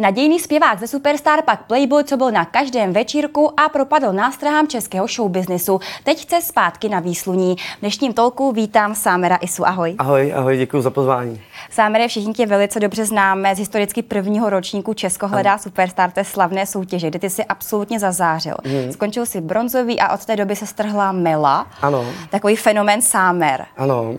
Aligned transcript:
Nadějný 0.00 0.40
zpěvák 0.40 0.80
ze 0.80 0.86
Superstar 0.86 1.42
pak 1.42 1.62
Playboy, 1.62 2.04
co 2.04 2.16
byl 2.16 2.30
na 2.30 2.44
každém 2.44 2.92
večírku 2.92 3.60
a 3.60 3.68
propadl 3.68 4.12
nástrahám 4.12 4.68
českého 4.68 5.06
showbiznisu. 5.06 5.80
Teď 6.04 6.22
chce 6.22 6.42
zpátky 6.42 6.88
na 6.88 7.00
výsluní. 7.00 7.56
V 7.56 7.80
dnešním 7.80 8.12
tolku 8.12 8.52
vítám 8.52 8.94
Sámera 8.94 9.36
Isu. 9.36 9.66
Ahoj. 9.66 9.94
Ahoj, 9.98 10.32
ahoj, 10.36 10.56
děkuji 10.56 10.82
za 10.82 10.90
pozvání. 10.90 11.40
Sámere, 11.70 12.08
všichni 12.08 12.32
tě 12.32 12.46
velice 12.46 12.80
dobře 12.80 13.04
známe 13.04 13.54
z 13.54 13.58
historicky 13.58 14.02
prvního 14.02 14.50
ročníku 14.50 14.94
Česko 14.94 15.28
hledá 15.28 15.52
ano. 15.52 15.62
Superstar, 15.62 16.10
té 16.10 16.24
slavné 16.24 16.66
soutěže, 16.66 17.10
kde 17.10 17.18
ty 17.18 17.30
si 17.30 17.44
absolutně 17.44 17.98
zazářil. 17.98 18.54
Hmm. 18.64 18.92
Skončil 18.92 19.26
si 19.26 19.40
bronzový 19.40 20.00
a 20.00 20.14
od 20.14 20.24
té 20.24 20.36
doby 20.36 20.56
se 20.56 20.66
strhla 20.66 21.12
Mela. 21.12 21.66
Ano. 21.82 22.06
Takový 22.30 22.56
fenomén 22.56 23.02
Sámer. 23.02 23.66
Ano. 23.76 24.14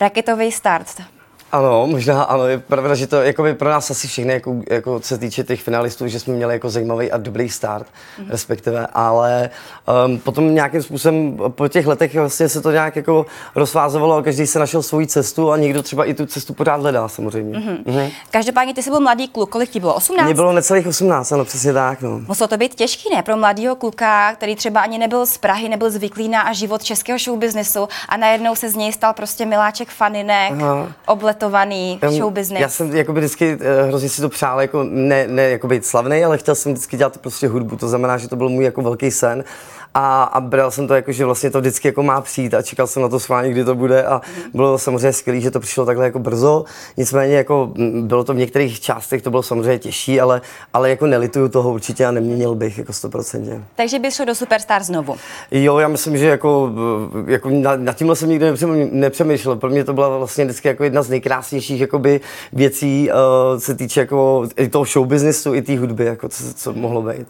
Raketový 0.00 0.52
start. 0.52 1.02
Ano, 1.52 1.86
možná 1.86 2.22
ano, 2.22 2.46
je 2.46 2.58
pravda, 2.58 2.94
že 2.94 3.06
to 3.06 3.22
jako 3.22 3.42
by 3.42 3.54
pro 3.54 3.70
nás 3.70 3.90
asi 3.90 4.08
všechny, 4.08 4.32
jako, 4.32 4.56
jako 4.70 5.00
se 5.00 5.18
týče 5.18 5.44
těch 5.44 5.62
finalistů, 5.62 6.08
že 6.08 6.20
jsme 6.20 6.34
měli 6.34 6.54
jako 6.54 6.70
zajímavý 6.70 7.12
a 7.12 7.16
dobrý 7.16 7.48
start, 7.48 7.86
mm-hmm. 7.86 8.30
respektive, 8.30 8.86
ale 8.92 9.50
um, 10.06 10.18
potom 10.18 10.54
nějakým 10.54 10.82
způsobem 10.82 11.38
po 11.48 11.68
těch 11.68 11.86
letech 11.86 12.14
vlastně 12.14 12.48
se 12.48 12.60
to 12.60 12.70
nějak 12.70 12.96
jako 12.96 13.26
rozvázovalo 13.54 14.16
a 14.16 14.22
každý 14.22 14.46
se 14.46 14.58
našel 14.58 14.82
svou 14.82 15.04
cestu 15.06 15.52
a 15.52 15.56
někdo 15.56 15.82
třeba 15.82 16.04
i 16.04 16.14
tu 16.14 16.26
cestu 16.26 16.54
pořád 16.54 16.80
hledá 16.80 17.08
samozřejmě. 17.08 17.58
Mm-hmm. 17.58 17.84
Mm-hmm. 17.84 18.10
Každopádně 18.30 18.74
ty 18.74 18.82
jsi 18.82 18.90
byl 18.90 19.00
mladý 19.00 19.28
kluk, 19.28 19.50
kolik 19.50 19.70
ti 19.70 19.80
bylo? 19.80 19.94
18? 19.94 20.24
Mně 20.26 20.34
bylo 20.34 20.52
necelých 20.52 20.86
18, 20.86 21.32
ano, 21.32 21.44
přesně 21.44 21.72
tak. 21.72 22.02
No. 22.02 22.20
Muselo 22.28 22.48
to 22.48 22.56
být 22.56 22.74
těžký, 22.74 23.14
ne? 23.14 23.22
Pro 23.22 23.36
mladého 23.36 23.76
kluka, 23.76 24.32
který 24.32 24.56
třeba 24.56 24.80
ani 24.80 24.98
nebyl 24.98 25.26
z 25.26 25.38
Prahy, 25.38 25.68
nebyl 25.68 25.90
zvyklý 25.90 26.28
na 26.28 26.52
život 26.52 26.82
českého 26.84 27.18
showbiznesu 27.18 27.88
a 28.08 28.16
najednou 28.16 28.54
se 28.54 28.68
z 28.68 28.74
něj 28.74 28.92
stal 28.92 29.12
prostě 29.12 29.46
miláček 29.46 29.88
faninek, 29.88 30.52
Aha. 30.52 30.92
oblet 31.06 31.39
talentovaný 31.40 31.98
show 32.08 32.32
business. 32.32 32.60
Já 32.60 32.68
jsem 32.68 32.96
jakoby 32.96 33.20
vždycky 33.20 33.54
uh, 33.54 33.88
hrozně 33.88 34.08
si 34.08 34.20
to 34.20 34.28
přál, 34.28 34.60
jako 34.60 34.82
ne, 34.82 35.26
ne 35.28 35.42
jako 35.42 35.68
být 35.68 35.86
slavný, 35.86 36.24
ale 36.24 36.38
chtěl 36.38 36.54
jsem 36.54 36.72
vždycky 36.72 36.96
dělat 36.96 37.18
prostě 37.18 37.48
hudbu. 37.48 37.76
To 37.76 37.88
znamená, 37.88 38.18
že 38.18 38.28
to 38.28 38.36
byl 38.36 38.48
můj 38.48 38.64
jako 38.64 38.82
velký 38.82 39.10
sen 39.10 39.44
a, 39.94 40.22
a 40.22 40.40
bral 40.40 40.70
jsem 40.70 40.88
to 40.88 40.94
jako, 40.94 41.12
že 41.12 41.24
vlastně 41.24 41.50
to 41.50 41.60
vždycky 41.60 41.88
jako 41.88 42.02
má 42.02 42.20
přijít 42.20 42.54
a 42.54 42.62
čekal 42.62 42.86
jsem 42.86 43.02
na 43.02 43.08
to 43.08 43.20
schválně, 43.20 43.50
kdy 43.50 43.64
to 43.64 43.74
bude 43.74 44.04
a 44.04 44.20
bylo 44.54 44.78
samozřejmě 44.78 45.12
skvělé, 45.12 45.40
že 45.40 45.50
to 45.50 45.60
přišlo 45.60 45.86
takhle 45.86 46.04
jako 46.04 46.18
brzo. 46.18 46.64
Nicméně 46.96 47.34
jako 47.34 47.72
bylo 48.00 48.24
to 48.24 48.34
v 48.34 48.36
některých 48.36 48.80
částech, 48.80 49.22
to 49.22 49.30
bylo 49.30 49.42
samozřejmě 49.42 49.78
těžší, 49.78 50.20
ale, 50.20 50.40
ale 50.72 50.90
jako 50.90 51.06
nelituju 51.06 51.48
toho 51.48 51.72
určitě 51.72 52.06
a 52.06 52.10
neměnil 52.10 52.54
bych 52.54 52.78
jako 52.78 52.92
100%. 52.92 53.62
Takže 53.76 53.98
bys 53.98 54.14
šel 54.14 54.26
do 54.26 54.34
Superstar 54.34 54.82
znovu? 54.82 55.16
Jo, 55.50 55.78
já 55.78 55.88
myslím, 55.88 56.18
že 56.18 56.26
jako, 56.26 56.70
jako 57.26 57.50
na, 57.50 57.76
na 57.76 57.92
tímhle 57.92 58.16
jsem 58.16 58.28
nikdy 58.28 58.46
nepřemýšlel. 58.92 59.56
Pro 59.56 59.70
mě 59.70 59.84
to 59.84 59.92
byla 59.92 60.18
vlastně 60.18 60.44
vždycky 60.44 60.68
jako 60.68 60.84
jedna 60.84 61.02
z 61.02 61.08
nejkrásnějších 61.08 61.29
jakoby, 61.80 62.20
věcí, 62.52 63.10
uh, 63.10 63.58
se 63.58 63.74
týče 63.74 64.00
jako 64.00 64.48
i 64.56 64.68
toho 64.68 64.84
show 64.84 65.06
businessu, 65.06 65.54
i 65.54 65.62
té 65.62 65.78
hudby, 65.78 66.04
jako 66.04 66.28
co, 66.28 66.54
co 66.54 66.72
mohlo 66.72 67.02
být. 67.02 67.26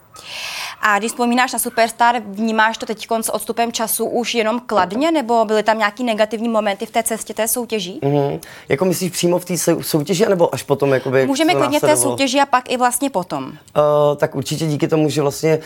A 0.83 0.99
když 0.99 1.11
vzpomínáš 1.11 1.53
na 1.53 1.59
Superstar, 1.59 2.23
vnímáš 2.27 2.79
to 2.79 2.87
teď 2.87 3.07
s 3.21 3.35
odstupem 3.35 3.73
času 3.73 4.05
už 4.05 4.35
jenom 4.35 4.61
kladně, 4.67 5.11
nebo 5.11 5.45
byly 5.45 5.63
tam 5.63 5.79
nějaký 5.79 6.05
negativní 6.05 6.49
momenty 6.49 6.87
v 6.87 6.91
té 6.91 7.03
cestě 7.03 7.35
té 7.35 7.49
soutěží? 7.49 8.01
Mm-hmm. 8.03 8.41
Jako 8.69 8.85
myslíš 8.85 9.13
přímo 9.13 9.39
v 9.39 9.45
té 9.45 9.55
soutěži, 9.81 10.27
nebo 10.29 10.55
až 10.55 10.63
potom? 10.63 10.93
Jakoby, 10.93 11.27
Můžeme 11.27 11.55
klidně 11.55 11.79
v 11.79 11.83
té 11.83 11.97
soutěži 11.97 12.41
a 12.41 12.47
pak 12.47 12.71
i 12.71 12.77
vlastně 12.77 13.11
potom. 13.11 13.45
Uh, 13.45 13.53
tak 14.17 14.35
určitě 14.35 14.67
díky 14.67 14.89
tomu, 14.89 15.11
že 15.11 15.23
vlastně 15.23 15.59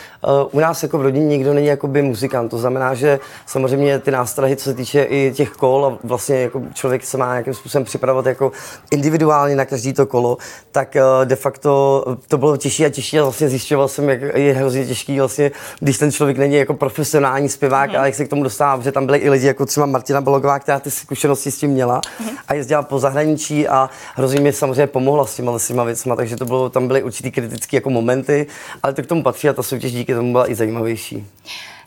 uh, 0.42 0.48
u 0.52 0.60
nás 0.60 0.82
jako 0.82 0.98
v 0.98 1.02
rodině 1.02 1.26
nikdo 1.26 1.54
není 1.54 1.66
jakoby 1.66 2.02
muzikant. 2.02 2.50
To 2.50 2.58
znamená, 2.58 2.94
že 2.94 3.20
samozřejmě 3.46 3.98
ty 3.98 4.10
nástrahy, 4.10 4.56
co 4.56 4.64
se 4.64 4.74
týče 4.74 5.02
i 5.02 5.32
těch 5.36 5.50
kol 5.50 5.86
a 5.86 6.06
vlastně 6.06 6.36
jako 6.36 6.62
člověk 6.74 7.04
se 7.04 7.18
má 7.18 7.32
nějakým 7.32 7.54
způsobem 7.54 7.84
připravovat 7.84 8.26
jako 8.26 8.52
individuálně 8.90 9.56
na 9.56 9.64
každý 9.64 9.92
to 9.92 10.06
kolo, 10.06 10.38
tak 10.72 10.96
uh, 10.96 11.24
de 11.24 11.36
facto 11.36 12.04
to 12.28 12.38
bylo 12.38 12.56
těžší 12.56 12.86
a 12.86 12.88
těžší 12.88 13.18
a 13.18 13.22
vlastně 13.22 13.48
zjišťoval 13.48 13.88
jsem, 13.88 14.08
jak 14.08 14.20
je 14.34 14.52
hrozně 14.52 14.86
těžké 14.86 15.03
těžký 15.04 15.18
vlastně, 15.18 15.50
když 15.80 15.98
ten 15.98 16.12
člověk 16.12 16.38
není 16.38 16.54
jako 16.54 16.74
profesionální 16.74 17.48
zpěvák, 17.48 17.90
mm. 17.90 17.96
ale 17.96 18.08
jak 18.08 18.14
se 18.14 18.24
k 18.24 18.28
tomu 18.28 18.42
dostává, 18.42 18.76
protože 18.76 18.92
tam 18.92 19.06
byly 19.06 19.18
i 19.18 19.30
lidi 19.30 19.46
jako 19.46 19.66
třeba 19.66 19.86
Martina 19.86 20.20
Balogová, 20.20 20.58
která 20.58 20.80
ty 20.80 20.90
zkušenosti 20.90 21.50
s 21.50 21.58
tím 21.58 21.70
měla 21.70 22.00
mm. 22.20 22.28
a 22.48 22.54
jezdila 22.54 22.82
po 22.82 22.98
zahraničí 22.98 23.68
a 23.68 23.90
hrozně 24.14 24.40
mi 24.40 24.52
samozřejmě 24.52 24.86
pomohla 24.86 25.26
s 25.26 25.36
těma, 25.36 25.58
s 25.58 25.68
těma 25.68 25.84
věcma, 25.84 26.16
takže 26.16 26.36
to 26.36 26.44
bylo, 26.44 26.70
tam 26.70 26.88
byly 26.88 27.02
určitý 27.02 27.30
kritické 27.30 27.76
jako 27.76 27.90
momenty, 27.90 28.46
ale 28.82 28.92
to 28.92 29.02
k 29.02 29.06
tomu 29.06 29.22
patří 29.22 29.48
a 29.48 29.52
ta 29.52 29.62
soutěž 29.62 29.92
díky 29.92 30.14
tomu 30.14 30.32
byla 30.32 30.50
i 30.50 30.54
zajímavější 30.54 31.26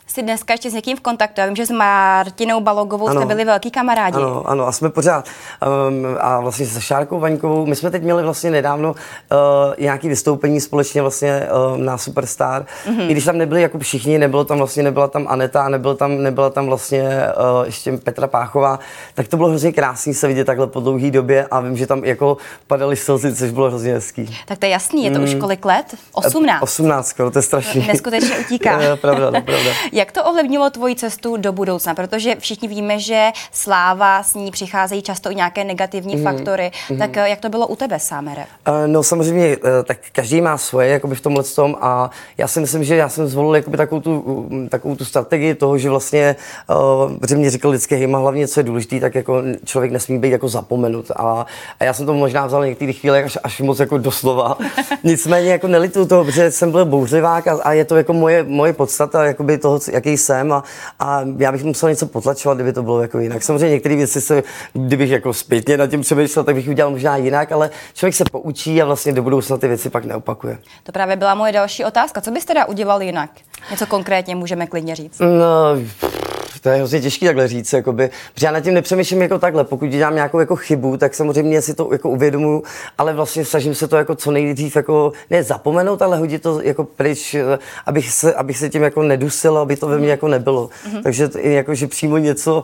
jsi 0.08 0.22
dneska 0.22 0.54
ještě 0.54 0.70
s 0.70 0.74
někým 0.74 0.96
v 0.96 1.00
kontaktu. 1.00 1.40
Já 1.40 1.46
vím, 1.46 1.56
že 1.56 1.66
s 1.66 1.70
Martinou 1.70 2.60
Balogovou 2.60 3.08
ano. 3.08 3.20
jste 3.20 3.26
byli 3.26 3.44
velký 3.44 3.70
kamarádi. 3.70 4.16
Ano, 4.16 4.42
ano, 4.46 4.66
a 4.66 4.72
jsme 4.72 4.90
pořád. 4.90 5.28
Um, 5.88 6.06
a 6.20 6.40
vlastně 6.40 6.66
se 6.66 6.80
Šárkou 6.80 7.20
Vaňkovou, 7.20 7.66
my 7.66 7.76
jsme 7.76 7.90
teď 7.90 8.02
měli 8.02 8.22
vlastně 8.22 8.50
nedávno 8.50 8.90
uh, 8.90 8.96
nějaký 9.78 10.08
vystoupení 10.08 10.60
společně 10.60 11.02
vlastně 11.02 11.48
uh, 11.70 11.78
na 11.78 11.98
Superstar. 11.98 12.66
Mm-hmm. 12.86 13.08
I 13.08 13.12
když 13.12 13.24
tam 13.24 13.38
nebyli 13.38 13.62
jako 13.62 13.78
všichni, 13.78 14.18
nebylo 14.18 14.44
tam 14.44 14.58
vlastně, 14.58 14.82
nebyla 14.82 15.08
tam 15.08 15.26
Aneta, 15.28 15.68
nebyl 15.68 15.94
tam, 15.94 16.22
nebyla 16.22 16.50
tam 16.50 16.66
vlastně 16.66 17.02
uh, 17.02 17.66
ještě 17.66 17.92
Petra 17.92 18.26
Páchová, 18.26 18.78
tak 19.14 19.28
to 19.28 19.36
bylo 19.36 19.48
hrozně 19.48 19.72
krásný 19.72 20.14
se 20.14 20.28
vidět 20.28 20.44
takhle 20.44 20.66
po 20.66 20.80
dlouhé 20.80 21.10
době 21.10 21.46
a 21.50 21.60
vím, 21.60 21.76
že 21.76 21.86
tam 21.86 22.04
jako 22.04 22.36
padaly 22.66 22.96
slzy, 22.96 23.34
což 23.34 23.50
bylo 23.50 23.68
hrozně 23.68 23.92
hezký. 23.92 24.38
Tak 24.46 24.58
to 24.58 24.66
je 24.66 24.70
jasný, 24.70 25.04
je 25.04 25.10
to 25.10 25.18
mm. 25.18 25.24
už 25.24 25.34
kolik 25.34 25.64
let? 25.64 25.94
18. 26.12 26.62
18, 26.62 27.14
to 27.32 27.38
je 27.38 27.42
strašný. 27.42 27.86
Neskutečně 27.86 28.38
utíká. 28.38 28.78
pravda, 29.00 29.30
pravda. 29.30 29.70
Jak 29.98 30.12
to 30.12 30.24
ovlivnilo 30.24 30.70
tvoji 30.70 30.94
cestu 30.94 31.36
do 31.36 31.52
budoucna? 31.52 31.94
Protože 31.94 32.36
všichni 32.38 32.68
víme, 32.68 32.98
že 32.98 33.28
sláva 33.52 34.22
s 34.22 34.34
ní 34.34 34.50
přicházejí 34.50 35.02
často 35.02 35.30
i 35.30 35.34
nějaké 35.34 35.64
negativní 35.64 36.16
mm. 36.16 36.22
faktory. 36.22 36.70
Mm. 36.90 36.98
Tak 36.98 37.16
eh, 37.16 37.28
jak 37.28 37.40
to 37.40 37.48
bylo 37.48 37.66
u 37.66 37.76
tebe, 37.76 37.98
Sámere? 37.98 38.44
Uh, 38.68 38.74
no 38.86 39.02
samozřejmě, 39.02 39.56
uh, 39.56 39.62
tak 39.84 39.98
každý 40.12 40.40
má 40.40 40.58
svoje 40.58 40.88
jakoby 40.88 41.14
v 41.14 41.20
tomhle 41.20 41.42
tom 41.42 41.76
a 41.80 42.10
já 42.38 42.48
si 42.48 42.60
myslím, 42.60 42.84
že 42.84 42.96
já 42.96 43.08
jsem 43.08 43.28
zvolil 43.28 43.56
jakoby 43.56 43.76
takovou 43.76 44.00
tu, 44.00 44.48
takovou 44.70 44.96
tu 44.96 45.04
strategii 45.04 45.54
toho, 45.54 45.78
že 45.78 45.90
vlastně, 45.90 46.36
uh, 46.70 47.18
protože 47.18 47.36
mě 47.36 47.50
říkal 47.50 47.70
vždycky, 47.70 47.96
hejma 47.96 48.18
hlavně, 48.18 48.48
co 48.48 48.60
je 48.60 48.64
důležité, 48.64 49.00
tak 49.00 49.14
jako 49.14 49.42
člověk 49.64 49.92
nesmí 49.92 50.18
být 50.18 50.30
jako 50.30 50.48
zapomenut. 50.48 51.10
A, 51.16 51.46
a 51.80 51.84
já 51.84 51.92
jsem 51.92 52.06
to 52.06 52.14
možná 52.14 52.46
vzal 52.46 52.66
některé 52.66 52.92
chvíle 52.92 53.22
až, 53.22 53.38
až 53.42 53.60
moc 53.60 53.78
jako 53.78 53.98
doslova. 53.98 54.58
Nicméně 55.04 55.50
jako 55.50 55.66
nelitu 55.68 56.06
toho, 56.06 56.24
protože 56.24 56.50
jsem 56.50 56.70
byl 56.70 56.84
bouřivák 56.84 57.46
a, 57.46 57.58
a 57.62 57.72
je 57.72 57.84
to 57.84 57.96
jako 57.96 58.12
moje, 58.12 58.44
moje 58.44 58.72
podstata, 58.72 59.24
jakoby 59.24 59.58
toho, 59.58 59.80
jaký 59.92 60.16
jsem 60.16 60.52
a, 60.52 60.62
a 60.98 61.20
já 61.36 61.52
bych 61.52 61.64
musel 61.64 61.88
něco 61.88 62.06
potlačovat, 62.06 62.58
kdyby 62.58 62.72
to 62.72 62.82
bylo 62.82 63.02
jako 63.02 63.18
jinak. 63.18 63.42
Samozřejmě 63.42 63.70
některé 63.70 63.96
věci 63.96 64.20
se, 64.20 64.42
kdybych 64.72 65.10
jako 65.10 65.32
zpětně 65.32 65.76
nad 65.76 65.86
tím 65.86 66.00
přemýšlel, 66.00 66.44
tak 66.44 66.54
bych 66.54 66.68
udělal 66.68 66.90
možná 66.90 67.16
jinak, 67.16 67.52
ale 67.52 67.70
člověk 67.94 68.14
se 68.14 68.24
poučí 68.32 68.82
a 68.82 68.84
vlastně 68.84 69.12
do 69.12 69.22
budoucna 69.22 69.56
ty 69.56 69.68
věci 69.68 69.90
pak 69.90 70.04
neopakuje. 70.04 70.58
To 70.82 70.92
právě 70.92 71.16
byla 71.16 71.34
moje 71.34 71.52
další 71.52 71.84
otázka. 71.84 72.20
Co 72.20 72.30
byste 72.30 72.48
teda 72.48 72.64
udělal 72.64 73.02
jinak? 73.02 73.30
Něco 73.70 73.86
konkrétně 73.86 74.36
můžeme 74.36 74.66
klidně 74.66 74.96
říct. 74.96 75.18
No, 75.18 75.76
to 76.60 76.68
je 76.68 76.76
hrozně 76.76 77.00
těžké 77.00 77.26
takhle 77.26 77.48
říct, 77.48 77.72
jakoby, 77.72 78.10
protože 78.34 78.46
já 78.46 78.52
nad 78.52 78.60
tím 78.60 78.74
nepřemýšlím 78.74 79.22
jako 79.22 79.38
takhle. 79.38 79.64
Pokud 79.64 79.86
dělám 79.86 80.14
nějakou 80.14 80.40
jako 80.40 80.56
chybu, 80.56 80.96
tak 80.96 81.14
samozřejmě 81.14 81.62
si 81.62 81.74
to 81.74 81.88
jako 81.92 82.10
uvědomuju, 82.10 82.62
ale 82.98 83.12
vlastně 83.12 83.44
snažím 83.44 83.74
se 83.74 83.88
to 83.88 83.96
jako 83.96 84.14
co 84.14 84.30
nejdřív 84.30 84.76
jako 84.76 85.12
ne 85.30 85.42
zapomenout, 85.42 86.02
ale 86.02 86.18
hodit 86.18 86.42
to 86.42 86.60
jako 86.62 86.84
pryč, 86.84 87.36
abych 87.86 88.10
se, 88.10 88.34
abych 88.34 88.58
se 88.58 88.68
tím 88.68 88.82
jako 88.82 89.02
nedusil, 89.02 89.58
aby 89.58 89.76
to 89.76 89.86
ve 89.86 89.98
mně 89.98 90.10
jako 90.10 90.28
nebylo. 90.28 90.66
Mm-hmm. 90.68 91.02
Takže 91.02 91.28
to, 91.28 91.38
jako, 91.38 91.74
že 91.74 91.86
přímo 91.86 92.18
něco, 92.18 92.62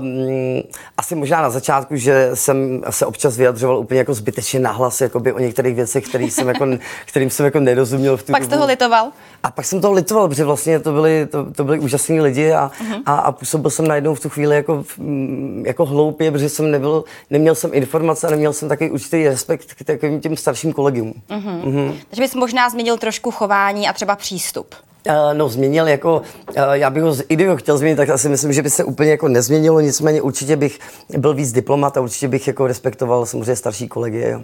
um, 0.00 0.62
asi 0.96 1.14
možná 1.14 1.42
na 1.42 1.50
začátku, 1.50 1.96
že 1.96 2.30
jsem 2.34 2.82
se 2.90 3.06
občas 3.06 3.36
vyjadřoval 3.36 3.78
úplně 3.78 3.98
jako 3.98 4.14
zbytečně 4.14 4.60
nahlas 4.60 5.00
jakoby 5.00 5.32
o 5.32 5.38
některých 5.38 5.74
věcech, 5.74 6.04
který 6.08 6.30
jsem 6.30 6.48
jako, 6.48 6.66
kterým 7.06 7.30
jsem 7.30 7.44
jako 7.46 7.60
nerozuměl 7.60 8.16
v 8.16 8.22
tu 8.22 8.32
Pak 8.32 8.40
dobu. 8.40 8.50
jste 8.50 8.60
ho 8.60 8.66
litoval? 8.66 9.12
A 9.42 9.50
pak 9.50 9.64
jsem 9.64 9.80
toho 9.80 9.94
litoval, 9.94 10.28
protože 10.28 10.44
vlastně 10.44 10.80
to 10.80 10.92
byli, 10.92 11.26
to, 11.26 11.52
to 11.52 11.64
byli 11.64 11.78
úžasní 11.78 12.20
lidi 12.20 12.52
a, 12.52 12.70
uh-huh. 12.80 13.02
a, 13.06 13.14
a 13.14 13.32
působil 13.32 13.70
jsem 13.70 13.88
najednou 13.88 14.14
v 14.14 14.20
tu 14.20 14.28
chvíli 14.28 14.56
jako, 14.56 14.84
mm, 14.98 15.64
jako 15.66 15.84
hloupě, 15.84 16.30
protože 16.30 16.48
jsem 16.48 16.70
nebyl, 16.70 17.04
neměl 17.30 17.54
jsem 17.54 17.70
informace 17.74 18.26
a 18.26 18.30
neměl 18.30 18.52
jsem 18.52 18.68
takový 18.68 18.90
určitý 18.90 19.28
respekt 19.28 19.74
k 19.74 19.84
takovým 19.84 20.20
těm 20.20 20.36
starším 20.36 20.72
kolegům. 20.72 21.14
Uh-huh. 21.28 21.62
Uh-huh. 21.64 21.94
Takže 22.10 22.22
bys 22.22 22.34
možná 22.34 22.70
změnil 22.70 22.98
trošku 22.98 23.30
chování 23.30 23.88
a 23.88 23.92
třeba 23.92 24.16
přístup. 24.16 24.74
Uh, 25.08 25.14
no, 25.32 25.48
změnil 25.48 25.88
jako, 25.88 26.22
uh, 26.48 26.72
já 26.72 26.90
bych 26.90 27.02
ho 27.02 27.12
z 27.12 27.24
ideo 27.28 27.56
chtěl 27.56 27.78
změnit, 27.78 27.96
tak 27.96 28.08
asi 28.08 28.28
myslím, 28.28 28.52
že 28.52 28.62
by 28.62 28.70
se 28.70 28.84
úplně 28.84 29.10
jako 29.10 29.28
nezměnilo, 29.28 29.80
nicméně 29.80 30.22
určitě 30.22 30.56
bych 30.56 30.78
byl 31.18 31.34
víc 31.34 31.52
diplomat 31.52 31.96
a 31.96 32.00
určitě 32.00 32.28
bych 32.28 32.46
jako 32.46 32.66
respektoval 32.66 33.26
samozřejmě 33.26 33.56
starší 33.56 33.88
kolegy. 33.88 34.20
Jo. 34.20 34.42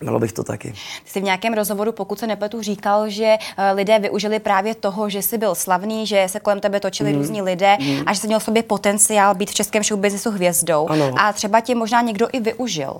Mělo 0.00 0.18
bych 0.18 0.32
to 0.32 0.44
taky. 0.44 0.72
Ty 1.04 1.10
jsi 1.10 1.20
v 1.20 1.24
nějakém 1.24 1.54
rozhovoru, 1.54 1.92
pokud 1.92 2.18
se 2.18 2.26
nepletu, 2.26 2.62
říkal, 2.62 3.08
že 3.08 3.36
eh, 3.56 3.72
lidé 3.72 3.98
využili 3.98 4.38
právě 4.38 4.74
toho, 4.74 5.08
že 5.08 5.22
jsi 5.22 5.38
byl 5.38 5.54
slavný, 5.54 6.06
že 6.06 6.26
se 6.26 6.40
kolem 6.40 6.60
tebe 6.60 6.80
točili 6.80 7.12
mm. 7.12 7.18
různí 7.18 7.42
lidé 7.42 7.76
mm. 7.80 8.02
a 8.06 8.12
že 8.12 8.20
jsi 8.20 8.26
měl 8.26 8.40
v 8.40 8.44
sobě 8.44 8.62
potenciál 8.62 9.34
být 9.34 9.50
v 9.50 9.54
českém 9.54 9.82
showbiznesu 9.82 10.30
hvězdou. 10.30 10.88
Ano. 10.88 11.14
A 11.18 11.32
třeba 11.32 11.60
tě 11.60 11.74
možná 11.74 12.00
někdo 12.00 12.28
i 12.32 12.40
využil. 12.40 12.96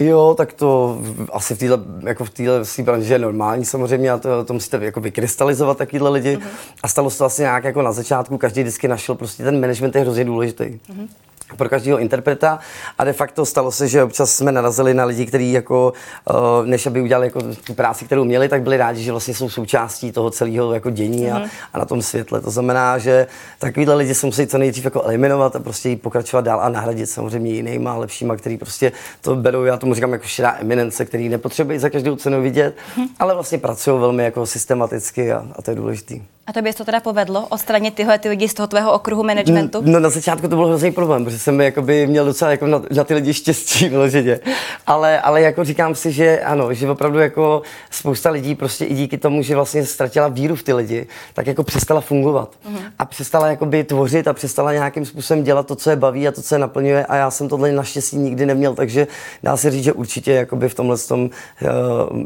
Jo, 0.00 0.34
tak 0.38 0.52
to 0.52 0.98
asi 1.32 1.54
v 1.54 1.58
téhle, 1.58 1.78
jako 2.06 2.24
v 2.24 2.30
téhle 2.30 2.62
branži 2.82 3.12
je 3.12 3.18
normální 3.18 3.64
samozřejmě 3.64 4.10
a 4.10 4.18
to, 4.18 4.44
to 4.44 4.52
musíte 4.52 4.84
jako 4.84 5.00
vykrystalizovat 5.00 5.78
takovýhle 5.78 6.10
lidi. 6.10 6.36
Mm-hmm. 6.36 6.48
A 6.82 6.88
stalo 6.88 7.10
se 7.10 7.18
to 7.18 7.24
asi 7.24 7.42
nějak 7.42 7.64
jako 7.64 7.82
na 7.82 7.92
začátku, 7.92 8.38
každý 8.38 8.62
vždycky 8.62 8.88
našel, 8.88 9.14
prostě 9.14 9.42
ten 9.42 9.60
management 9.60 9.94
je 9.94 10.00
hrozně 10.00 10.24
důležitý. 10.24 10.64
Mm-hmm. 10.64 11.08
Pro 11.56 11.68
každého 11.68 11.98
interpreta 11.98 12.58
a 12.98 13.04
de 13.04 13.12
facto 13.12 13.46
stalo 13.46 13.72
se, 13.72 13.88
že 13.88 14.02
občas 14.02 14.34
jsme 14.34 14.52
narazili 14.52 14.94
na 14.94 15.04
lidi, 15.04 15.26
kteří 15.26 15.52
jako, 15.52 15.92
uh, 16.30 16.66
než 16.66 16.86
aby 16.86 17.00
udělali 17.00 17.26
jako 17.26 17.42
tu 17.64 17.74
práci, 17.74 18.04
kterou 18.04 18.24
měli, 18.24 18.48
tak 18.48 18.62
byli 18.62 18.76
rádi, 18.76 19.02
že 19.02 19.10
vlastně 19.10 19.34
jsou 19.34 19.48
součástí 19.48 20.12
toho 20.12 20.30
celého 20.30 20.74
jako 20.74 20.90
dění 20.90 21.26
mm-hmm. 21.26 21.36
a, 21.36 21.38
mhm. 21.38 21.48
a, 21.72 21.78
na 21.78 21.84
tom 21.84 22.02
světle. 22.02 22.40
To 22.40 22.50
znamená, 22.50 22.98
že 22.98 23.26
takovýhle 23.58 23.94
lidi 23.94 24.14
se 24.14 24.26
musí 24.26 24.46
co 24.46 24.58
nejdřív 24.58 24.84
jako 24.84 25.02
eliminovat 25.02 25.56
a 25.56 25.60
prostě 25.60 25.96
pokračovat 25.96 26.44
dál 26.44 26.60
a 26.60 26.68
nahradit 26.68 27.06
samozřejmě 27.06 27.50
jinýma, 27.50 27.96
lepšíma, 27.96 28.36
který 28.36 28.56
prostě 28.56 28.92
to 29.20 29.36
berou, 29.36 29.64
já 29.64 29.76
tomu 29.76 29.94
říkám 29.94 30.12
jako 30.12 30.26
širá 30.26 30.56
eminence, 30.60 31.04
který 31.04 31.28
nepotřebují 31.28 31.78
za 31.78 31.90
každou 31.90 32.16
cenu 32.16 32.42
vidět, 32.42 32.76
mm-hmm. 32.76 33.08
ale 33.18 33.34
vlastně 33.34 33.58
pracují 33.58 34.00
velmi 34.00 34.24
jako 34.24 34.46
systematicky 34.46 35.32
a, 35.32 35.46
a 35.56 35.62
to 35.62 35.70
je 35.70 35.74
důležité. 35.74 36.14
A 36.46 36.52
to 36.52 36.62
by 36.62 36.72
to 36.72 36.84
teda 36.84 37.00
povedlo, 37.00 37.46
odstranit 37.46 37.94
tyhle 37.94 38.18
ty 38.18 38.28
lidi 38.28 38.48
z 38.48 38.54
toho 38.54 38.66
tvého 38.66 38.92
okruhu 38.92 39.22
managementu? 39.22 39.82
No 39.84 40.00
na 40.00 40.10
začátku 40.10 40.48
to 40.48 40.56
byl 40.56 40.66
hrozný 40.66 40.92
problém, 40.92 41.24
protože 41.24 41.38
jsem 41.38 41.60
jakoby 41.60 42.06
měl 42.06 42.24
docela 42.24 42.50
jako 42.50 42.66
na, 42.66 42.82
na 42.96 43.04
ty 43.04 43.14
lidi 43.14 43.34
štěstí 43.34 43.88
vyloženě. 43.88 44.40
Ale, 44.86 45.20
ale 45.20 45.40
jako 45.40 45.64
říkám 45.64 45.94
si, 45.94 46.12
že 46.12 46.40
ano, 46.40 46.74
že 46.74 46.90
opravdu 46.90 47.18
jako 47.18 47.62
spousta 47.90 48.30
lidí 48.30 48.54
prostě 48.54 48.84
i 48.84 48.94
díky 48.94 49.18
tomu, 49.18 49.42
že 49.42 49.54
vlastně 49.54 49.86
ztratila 49.86 50.28
víru 50.28 50.56
v 50.56 50.62
ty 50.62 50.72
lidi, 50.72 51.06
tak 51.34 51.46
jako 51.46 51.62
přestala 51.64 52.00
fungovat. 52.00 52.54
Mm-hmm. 52.66 52.90
A 52.98 53.04
přestala 53.04 53.46
jakoby 53.46 53.84
tvořit 53.84 54.28
a 54.28 54.32
přestala 54.32 54.72
nějakým 54.72 55.06
způsobem 55.06 55.44
dělat 55.44 55.66
to, 55.66 55.76
co 55.76 55.90
je 55.90 55.96
baví 55.96 56.28
a 56.28 56.32
to, 56.32 56.42
co 56.42 56.54
je 56.54 56.58
naplňuje. 56.58 57.06
A 57.06 57.16
já 57.16 57.30
jsem 57.30 57.48
tohle 57.48 57.72
naštěstí 57.72 58.16
nikdy 58.16 58.46
neměl, 58.46 58.74
takže 58.74 59.06
dá 59.42 59.56
se 59.56 59.70
říct, 59.70 59.84
že 59.84 59.92
určitě 59.92 60.32
jakoby 60.32 60.68
v 60.68 60.74
tomhle 60.74 60.98
tom, 60.98 61.22
uh, 61.22 61.30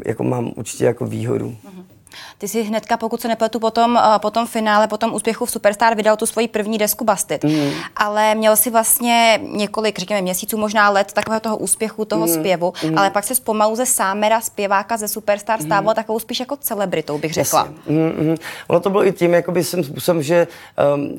jako 0.05 0.23
mám 0.23 0.51
určitě 0.55 0.85
jako 0.85 1.05
výhodu. 1.05 1.47
Mm-hmm. 1.49 1.94
Ty 2.37 2.47
si 2.47 2.63
hnedka, 2.63 2.97
pokud 2.97 3.21
se 3.21 3.27
nepletu, 3.27 3.59
potom, 3.59 3.95
uh, 3.95 4.17
potom 4.17 4.47
finále, 4.47 4.87
potom 4.87 5.13
úspěchu 5.13 5.45
v 5.45 5.51
Superstar 5.51 5.95
vydal 5.95 6.17
tu 6.17 6.25
svoji 6.25 6.47
první 6.47 6.77
desku 6.77 7.03
Bastit. 7.03 7.43
Mm. 7.43 7.69
Ale 7.95 8.35
měl 8.35 8.55
si 8.55 8.69
vlastně 8.69 9.39
několik, 9.41 9.99
řekněme, 9.99 10.21
měsíců, 10.21 10.57
možná 10.57 10.89
let 10.89 11.13
takového 11.13 11.39
toho 11.39 11.57
úspěchu, 11.57 12.05
toho 12.05 12.27
mm. 12.27 12.33
zpěvu, 12.33 12.73
mm. 12.83 12.97
ale 12.97 13.09
pak 13.09 13.23
se 13.23 13.33
pomalu 13.43 13.75
ze 13.75 13.85
sámera, 13.85 14.41
zpěváka 14.41 14.97
ze 14.97 15.07
Superstar 15.07 15.61
stával 15.61 15.91
mm. 15.91 15.95
takovou 15.95 16.19
spíš 16.19 16.39
jako 16.39 16.57
celebritou, 16.57 17.17
bych 17.17 17.33
řekla. 17.33 17.67
Mm, 17.87 18.35
ono 18.67 18.79
to 18.79 18.89
bylo 18.89 19.07
i 19.07 19.11
tím, 19.11 19.33
jakoby 19.33 19.63
jsem 19.63 19.83
způsobem, 19.83 20.23
že 20.23 20.47
um, 20.95 21.17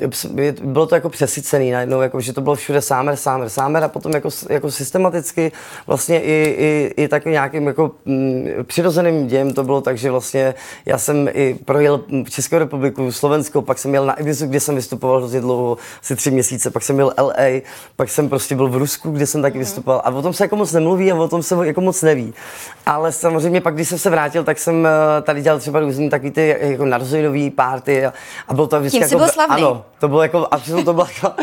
bylo 0.63 0.87
to 0.87 0.95
jako 0.95 1.09
přesycený 1.09 1.71
najednou, 1.71 2.01
jako, 2.01 2.21
že 2.21 2.33
to 2.33 2.41
bylo 2.41 2.55
všude 2.55 2.81
sámer, 2.81 3.17
sámer, 3.17 3.49
sámer 3.49 3.85
a 3.85 3.89
potom 3.89 4.13
jako, 4.13 4.29
jako 4.51 4.71
systematicky 4.71 5.53
vlastně 5.87 6.23
i, 6.23 6.57
i, 6.59 7.03
i 7.03 7.09
takovým 7.09 7.33
nějakým 7.33 7.67
jako 7.67 7.91
mm, 8.05 8.47
přirozeným 8.63 9.27
dějem 9.27 9.53
to 9.53 9.65
bylo 9.65 9.81
tak, 9.81 9.99
že 9.99 10.11
vlastně 10.11 10.55
já 10.87 10.99
jsem 10.99 11.29
i 11.33 11.59
projel 11.65 12.01
Českou 12.31 12.59
republiku, 12.59 13.13
Slovensko, 13.13 13.63
pak 13.63 13.79
jsem 13.79 13.95
jel 13.95 14.07
na 14.07 14.15
Ibizu, 14.15 14.47
kde 14.47 14.61
jsem 14.61 14.75
vystupoval 14.75 15.19
hrozně 15.19 15.41
dlouho, 15.41 15.77
asi 16.03 16.17
tři 16.17 16.31
měsíce, 16.31 16.71
pak 16.71 16.83
jsem 16.83 16.97
měl 16.97 17.13
LA, 17.19 17.61
pak 17.97 18.09
jsem 18.09 18.29
prostě 18.29 18.55
byl 18.55 18.69
v 18.69 18.77
Rusku, 18.77 19.11
kde 19.11 19.27
jsem 19.27 19.43
taky 19.43 19.55
mm. 19.55 19.61
vystupoval. 19.61 20.03
A 20.05 20.11
o 20.11 20.23
tom 20.23 20.33
se 20.33 20.45
jako 20.45 20.57
moc 20.57 20.73
nemluví 20.73 21.13
a 21.13 21.15
o 21.15 21.29
tom 21.29 21.43
se 21.43 21.67
jako 21.67 21.81
moc 21.81 22.03
neví. 22.03 22.35
Ale 22.87 23.13
samozřejmě 23.13 23.61
pak, 23.61 23.75
když 23.75 23.89
jsem 23.89 23.99
se 23.99 24.11
vrátil, 24.11 24.45
tak 24.45 24.59
jsem 24.59 24.87
eh, 24.87 25.23
tady 25.23 25.43
dělal 25.43 25.59
třeba 25.59 25.81
různý 25.81 26.11
takový 26.11 26.31
ty 26.31 26.57
jako 26.61 26.85
narozeninový 26.85 27.51
párty 27.51 28.07
a, 28.07 28.13
a 28.49 28.55
bylo 28.55 28.67
to 28.67 28.81
vždycky 28.81 28.99
Tím 28.99 29.03
jako, 29.03 29.19
byl 29.19 29.29
slavný. 29.29 29.57
Ano, 29.57 29.85
to 29.99 30.09
bylo 30.09 30.23
jako, 30.23 30.49
a 30.51 30.59
to 30.85 30.93
bylo 30.93 31.07
jako, 31.15 31.37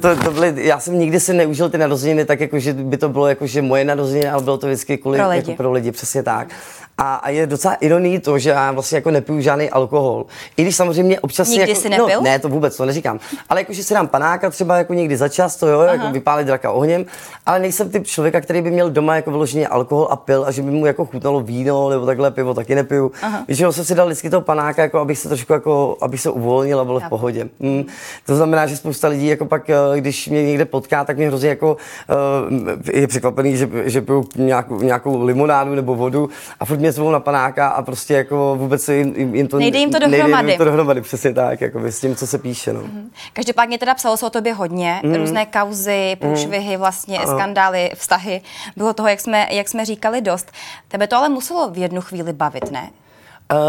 to, 0.00 0.24
to 0.24 0.30
byly, 0.30 0.54
já 0.56 0.80
jsem 0.80 0.98
nikdy 0.98 1.20
si 1.20 1.34
neužil 1.34 1.70
ty 1.70 1.78
narozeniny 1.78 2.24
tak, 2.24 2.40
jako, 2.40 2.58
že 2.58 2.72
by 2.72 2.96
to 2.96 3.08
bylo 3.08 3.28
jako, 3.28 3.46
že 3.46 3.62
moje 3.62 3.84
narozeniny, 3.84 4.30
ale 4.30 4.42
bylo 4.42 4.58
to 4.58 4.66
vždycky 4.66 4.98
kvůli, 4.98 5.18
pro 5.18 5.28
lidi, 5.28 5.50
jako 5.50 5.56
pro 5.56 5.72
lidi 5.72 5.92
přesně 5.92 6.22
tak. 6.22 6.48
A, 6.98 7.14
a 7.14 7.30
je 7.30 7.46
docela 7.46 7.74
ironí 7.74 8.18
to, 8.18 8.38
že 8.38 8.50
já 8.50 8.72
vlastně 8.72 8.96
jako 8.96 9.10
nepiju 9.10 9.40
žádný 9.40 9.70
alkohol. 9.70 10.26
I 10.56 10.62
když 10.62 10.76
samozřejmě 10.76 11.20
občas 11.20 11.48
Nikdy 11.48 11.68
jako, 11.68 11.80
si 11.80 11.88
nepil? 11.88 12.08
No, 12.14 12.20
ne, 12.20 12.38
to 12.38 12.48
vůbec, 12.48 12.76
to 12.76 12.84
neříkám. 12.84 13.20
Ale 13.48 13.60
jakože 13.60 13.84
si 13.84 13.94
dám 13.94 14.08
panáka 14.08 14.50
třeba 14.50 14.76
jako 14.76 14.94
někdy 14.94 15.16
za 15.16 15.28
čas, 15.28 15.56
to 15.56 15.66
jo, 15.66 15.80
Aha. 15.80 15.92
jako 15.92 16.10
vypálit 16.12 16.46
draka 16.46 16.70
ohněm, 16.70 17.04
ale 17.46 17.58
nejsem 17.58 17.90
typ 17.90 18.06
člověka, 18.06 18.40
který 18.40 18.62
by 18.62 18.70
měl 18.70 18.90
doma 18.90 19.16
jako 19.16 19.30
vyloženě 19.30 19.68
alkohol 19.68 20.08
a 20.10 20.16
pil 20.16 20.44
a 20.46 20.50
že 20.50 20.62
by 20.62 20.70
mu 20.70 20.86
jako 20.86 21.04
chutnalo 21.04 21.40
víno 21.40 21.90
nebo 21.90 22.06
takhle 22.06 22.30
pivo, 22.30 22.54
taky 22.54 22.74
nepiju. 22.74 23.12
Většinou 23.48 23.72
jsem 23.72 23.84
si 23.84 23.94
dal 23.94 24.06
vždycky 24.06 24.30
toho 24.30 24.40
panáka, 24.40 24.82
jako 24.82 24.98
abych 24.98 25.18
se 25.18 25.28
trošku 25.28 25.52
jako, 25.52 25.96
abych 26.00 26.20
se 26.20 26.30
uvolnil 26.30 26.80
a 26.80 26.84
bylo 26.84 27.00
v 27.00 27.08
pohodě. 27.08 27.48
Hmm. 27.60 27.84
To 28.26 28.36
znamená, 28.36 28.66
že 28.66 28.76
spousta 28.76 29.08
lidí 29.08 29.26
jako 29.26 29.46
pak, 29.46 29.70
eh, 29.70 29.74
když 29.96 30.28
mě 30.28 30.46
někde 30.46 30.64
potká, 30.64 31.04
tak 31.04 31.16
mě 31.16 31.28
hrozně 31.28 31.48
jako 31.48 31.76
uh, 32.50 32.92
je 32.92 33.06
překvapený, 33.06 33.56
že, 33.56 33.68
že 33.84 34.02
piju 34.02 34.28
nějakou, 34.36 34.82
nějakou 34.82 35.24
limonádu 35.24 35.74
nebo 35.74 35.94
vodu 35.94 36.28
a 36.60 36.64
furt 36.64 36.78
mě 36.78 36.87
zvou 36.92 37.10
na 37.10 37.20
panáka 37.20 37.68
a 37.68 37.82
prostě 37.82 38.14
jako 38.14 38.56
vůbec 38.58 38.88
jim, 38.88 39.34
jim 39.34 39.48
to 39.48 39.58
nejde 39.58 39.78
jim 39.78 39.90
to 39.90 39.98
dohromady. 39.98 40.32
Nejde 40.32 40.52
jim 40.52 40.58
to 40.58 40.64
dohromady, 40.64 41.00
přesně 41.00 41.34
tak, 41.34 41.60
jako 41.60 41.80
s 41.84 42.00
tím, 42.00 42.16
co 42.16 42.26
se 42.26 42.38
píše. 42.38 42.72
No. 42.72 42.80
Mm-hmm. 42.80 43.08
Každopádně 43.32 43.78
teda 43.78 43.94
psalo 43.94 44.16
se 44.16 44.26
o 44.26 44.30
tobě 44.30 44.52
hodně, 44.52 45.00
mm. 45.04 45.14
různé 45.14 45.46
kauzy, 45.46 46.16
mhm. 46.20 46.30
průšvihy, 46.30 46.76
mm. 46.76 46.80
vlastně 46.80 47.18
ano. 47.18 47.38
skandály, 47.38 47.90
vztahy. 47.94 48.40
Bylo 48.76 48.92
toho, 48.92 49.08
jak 49.08 49.20
jsme, 49.20 49.48
jak 49.50 49.68
jsme 49.68 49.84
říkali, 49.84 50.20
dost. 50.20 50.52
Tebe 50.88 51.06
to 51.06 51.16
ale 51.16 51.28
muselo 51.28 51.70
v 51.70 51.78
jednu 51.78 52.00
chvíli 52.00 52.32
bavit, 52.32 52.70
ne? 52.70 52.90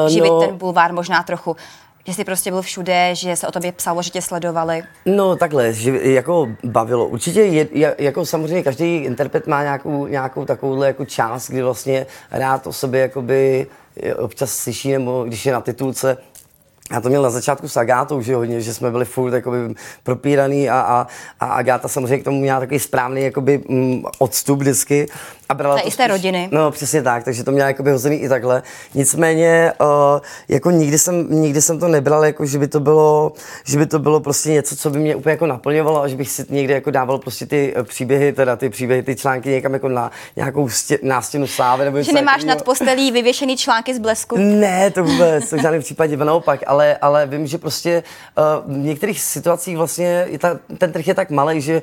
Uh, 0.04 0.10
Živit 0.10 0.30
no, 0.30 0.40
ten 0.40 0.58
bulvár 0.58 0.94
možná 0.94 1.24
trochu 1.24 1.56
že 2.10 2.16
jsi 2.16 2.24
prostě 2.24 2.52
byl 2.52 2.62
všude, 2.62 3.16
že 3.16 3.36
se 3.36 3.48
o 3.48 3.52
tobě 3.52 3.72
psalo, 3.72 4.02
že 4.02 4.10
tě 4.10 4.22
sledovali? 4.22 4.84
No 5.06 5.36
takhle, 5.36 5.74
že 5.74 6.00
jako 6.04 6.48
bavilo. 6.64 7.08
Určitě 7.08 7.42
je, 7.42 7.96
jako 8.00 8.26
samozřejmě 8.26 8.64
každý 8.64 8.96
interpret 8.96 9.48
má 9.48 9.64
nějakou, 9.64 10.08
nějakou 10.08 10.46
takovouhle 10.46 10.88
jako 10.88 11.06
část, 11.06 11.50
kdy 11.50 11.62
vlastně 11.62 12.06
rád 12.32 12.68
o 12.68 12.74
sobě 12.74 13.02
jakoby 13.02 13.68
občas 14.18 14.52
slyší, 14.52 14.92
nebo 14.92 15.24
když 15.24 15.46
je 15.46 15.54
na 15.54 15.62
titulce, 15.62 16.18
já 16.92 17.02
to 17.02 17.10
měl 17.10 17.22
na 17.22 17.30
začátku 17.30 17.68
s 17.68 17.78
Agátou, 17.78 18.22
že 18.22 18.36
hodně, 18.36 18.62
že 18.62 18.74
jsme 18.74 18.92
byli 18.92 19.06
furt 19.06 19.34
jakoby 19.34 19.58
propíraný 20.04 20.70
a, 20.70 20.80
a, 20.80 21.08
a 21.40 21.46
Agáta 21.46 21.88
samozřejmě 21.88 22.18
k 22.18 22.24
tomu 22.24 22.40
měla 22.40 22.60
takový 22.60 22.80
správný 22.80 23.22
jakoby, 23.22 23.64
mm, 23.70 24.04
odstup 24.20 24.60
vždycky. 24.60 25.08
A 25.52 25.54
brala 25.56 25.76
to, 25.76 25.84
to 25.84 25.92
spíš, 25.92 26.08
rodiny. 26.08 26.50
No 26.52 26.72
přesně 26.72 27.02
tak, 27.02 27.24
takže 27.24 27.44
to 27.44 27.52
měla 27.52 27.68
jakoby 27.68 27.92
hozený 27.92 28.16
i 28.16 28.30
takhle. 28.30 28.64
Nicméně 28.94 29.74
uh, 29.82 29.88
jako 30.48 30.72
nikdy 30.72 31.00
jsem, 31.00 31.42
nikdy 31.42 31.62
jsem 31.62 31.80
to 31.80 31.88
nebral, 31.88 32.26
jako 32.26 32.46
že 32.46 32.60
by 32.60 32.68
to 32.68 32.80
bylo, 32.80 33.34
že 33.66 33.78
by 33.78 33.86
to 33.86 34.00
bylo 34.00 34.20
prostě 34.20 34.50
něco, 34.50 34.76
co 34.76 34.90
by 34.90 35.00
mě 35.00 35.16
úplně 35.16 35.32
jako 35.32 35.46
naplňovalo 35.46 36.02
a 36.02 36.08
že 36.08 36.16
bych 36.16 36.30
si 36.30 36.46
někdy 36.50 36.74
jako 36.74 36.92
dával 36.92 37.18
prostě 37.18 37.46
ty 37.46 37.74
eh, 37.76 37.84
příběhy, 37.84 38.34
teda 38.34 38.56
ty 38.56 38.70
příběhy, 38.70 39.04
ty 39.04 39.16
články 39.16 39.50
někam 39.50 39.74
jako 39.74 39.90
na 39.90 40.12
nějakou 40.36 40.70
stě, 40.70 41.00
nástěnu 41.04 41.48
slávy. 41.48 41.86
Nebo 41.86 42.02
že 42.02 42.14
nemáš 42.14 42.44
nad 42.44 42.62
postelí 42.62 43.12
vyvěšený 43.12 43.58
články 43.58 43.96
z 43.96 44.00
blesku? 44.00 44.36
Ne, 44.38 44.92
to 44.92 45.04
vůbec, 45.04 45.50
to 45.50 45.58
v 45.58 45.62
žádném 45.62 45.82
případě, 45.82 46.18
naopak, 46.18 46.60
ale, 46.68 46.98
ale 46.98 47.28
vím, 47.28 47.48
že 47.48 47.58
prostě 47.58 48.04
uh, 48.38 48.74
v 48.74 48.78
některých 48.78 49.22
situacích 49.22 49.78
vlastně 49.78 50.28
ta, 50.40 50.60
ten 50.78 50.92
trh 50.92 51.08
je 51.08 51.14
tak 51.14 51.30
malý, 51.30 51.62
že 51.62 51.82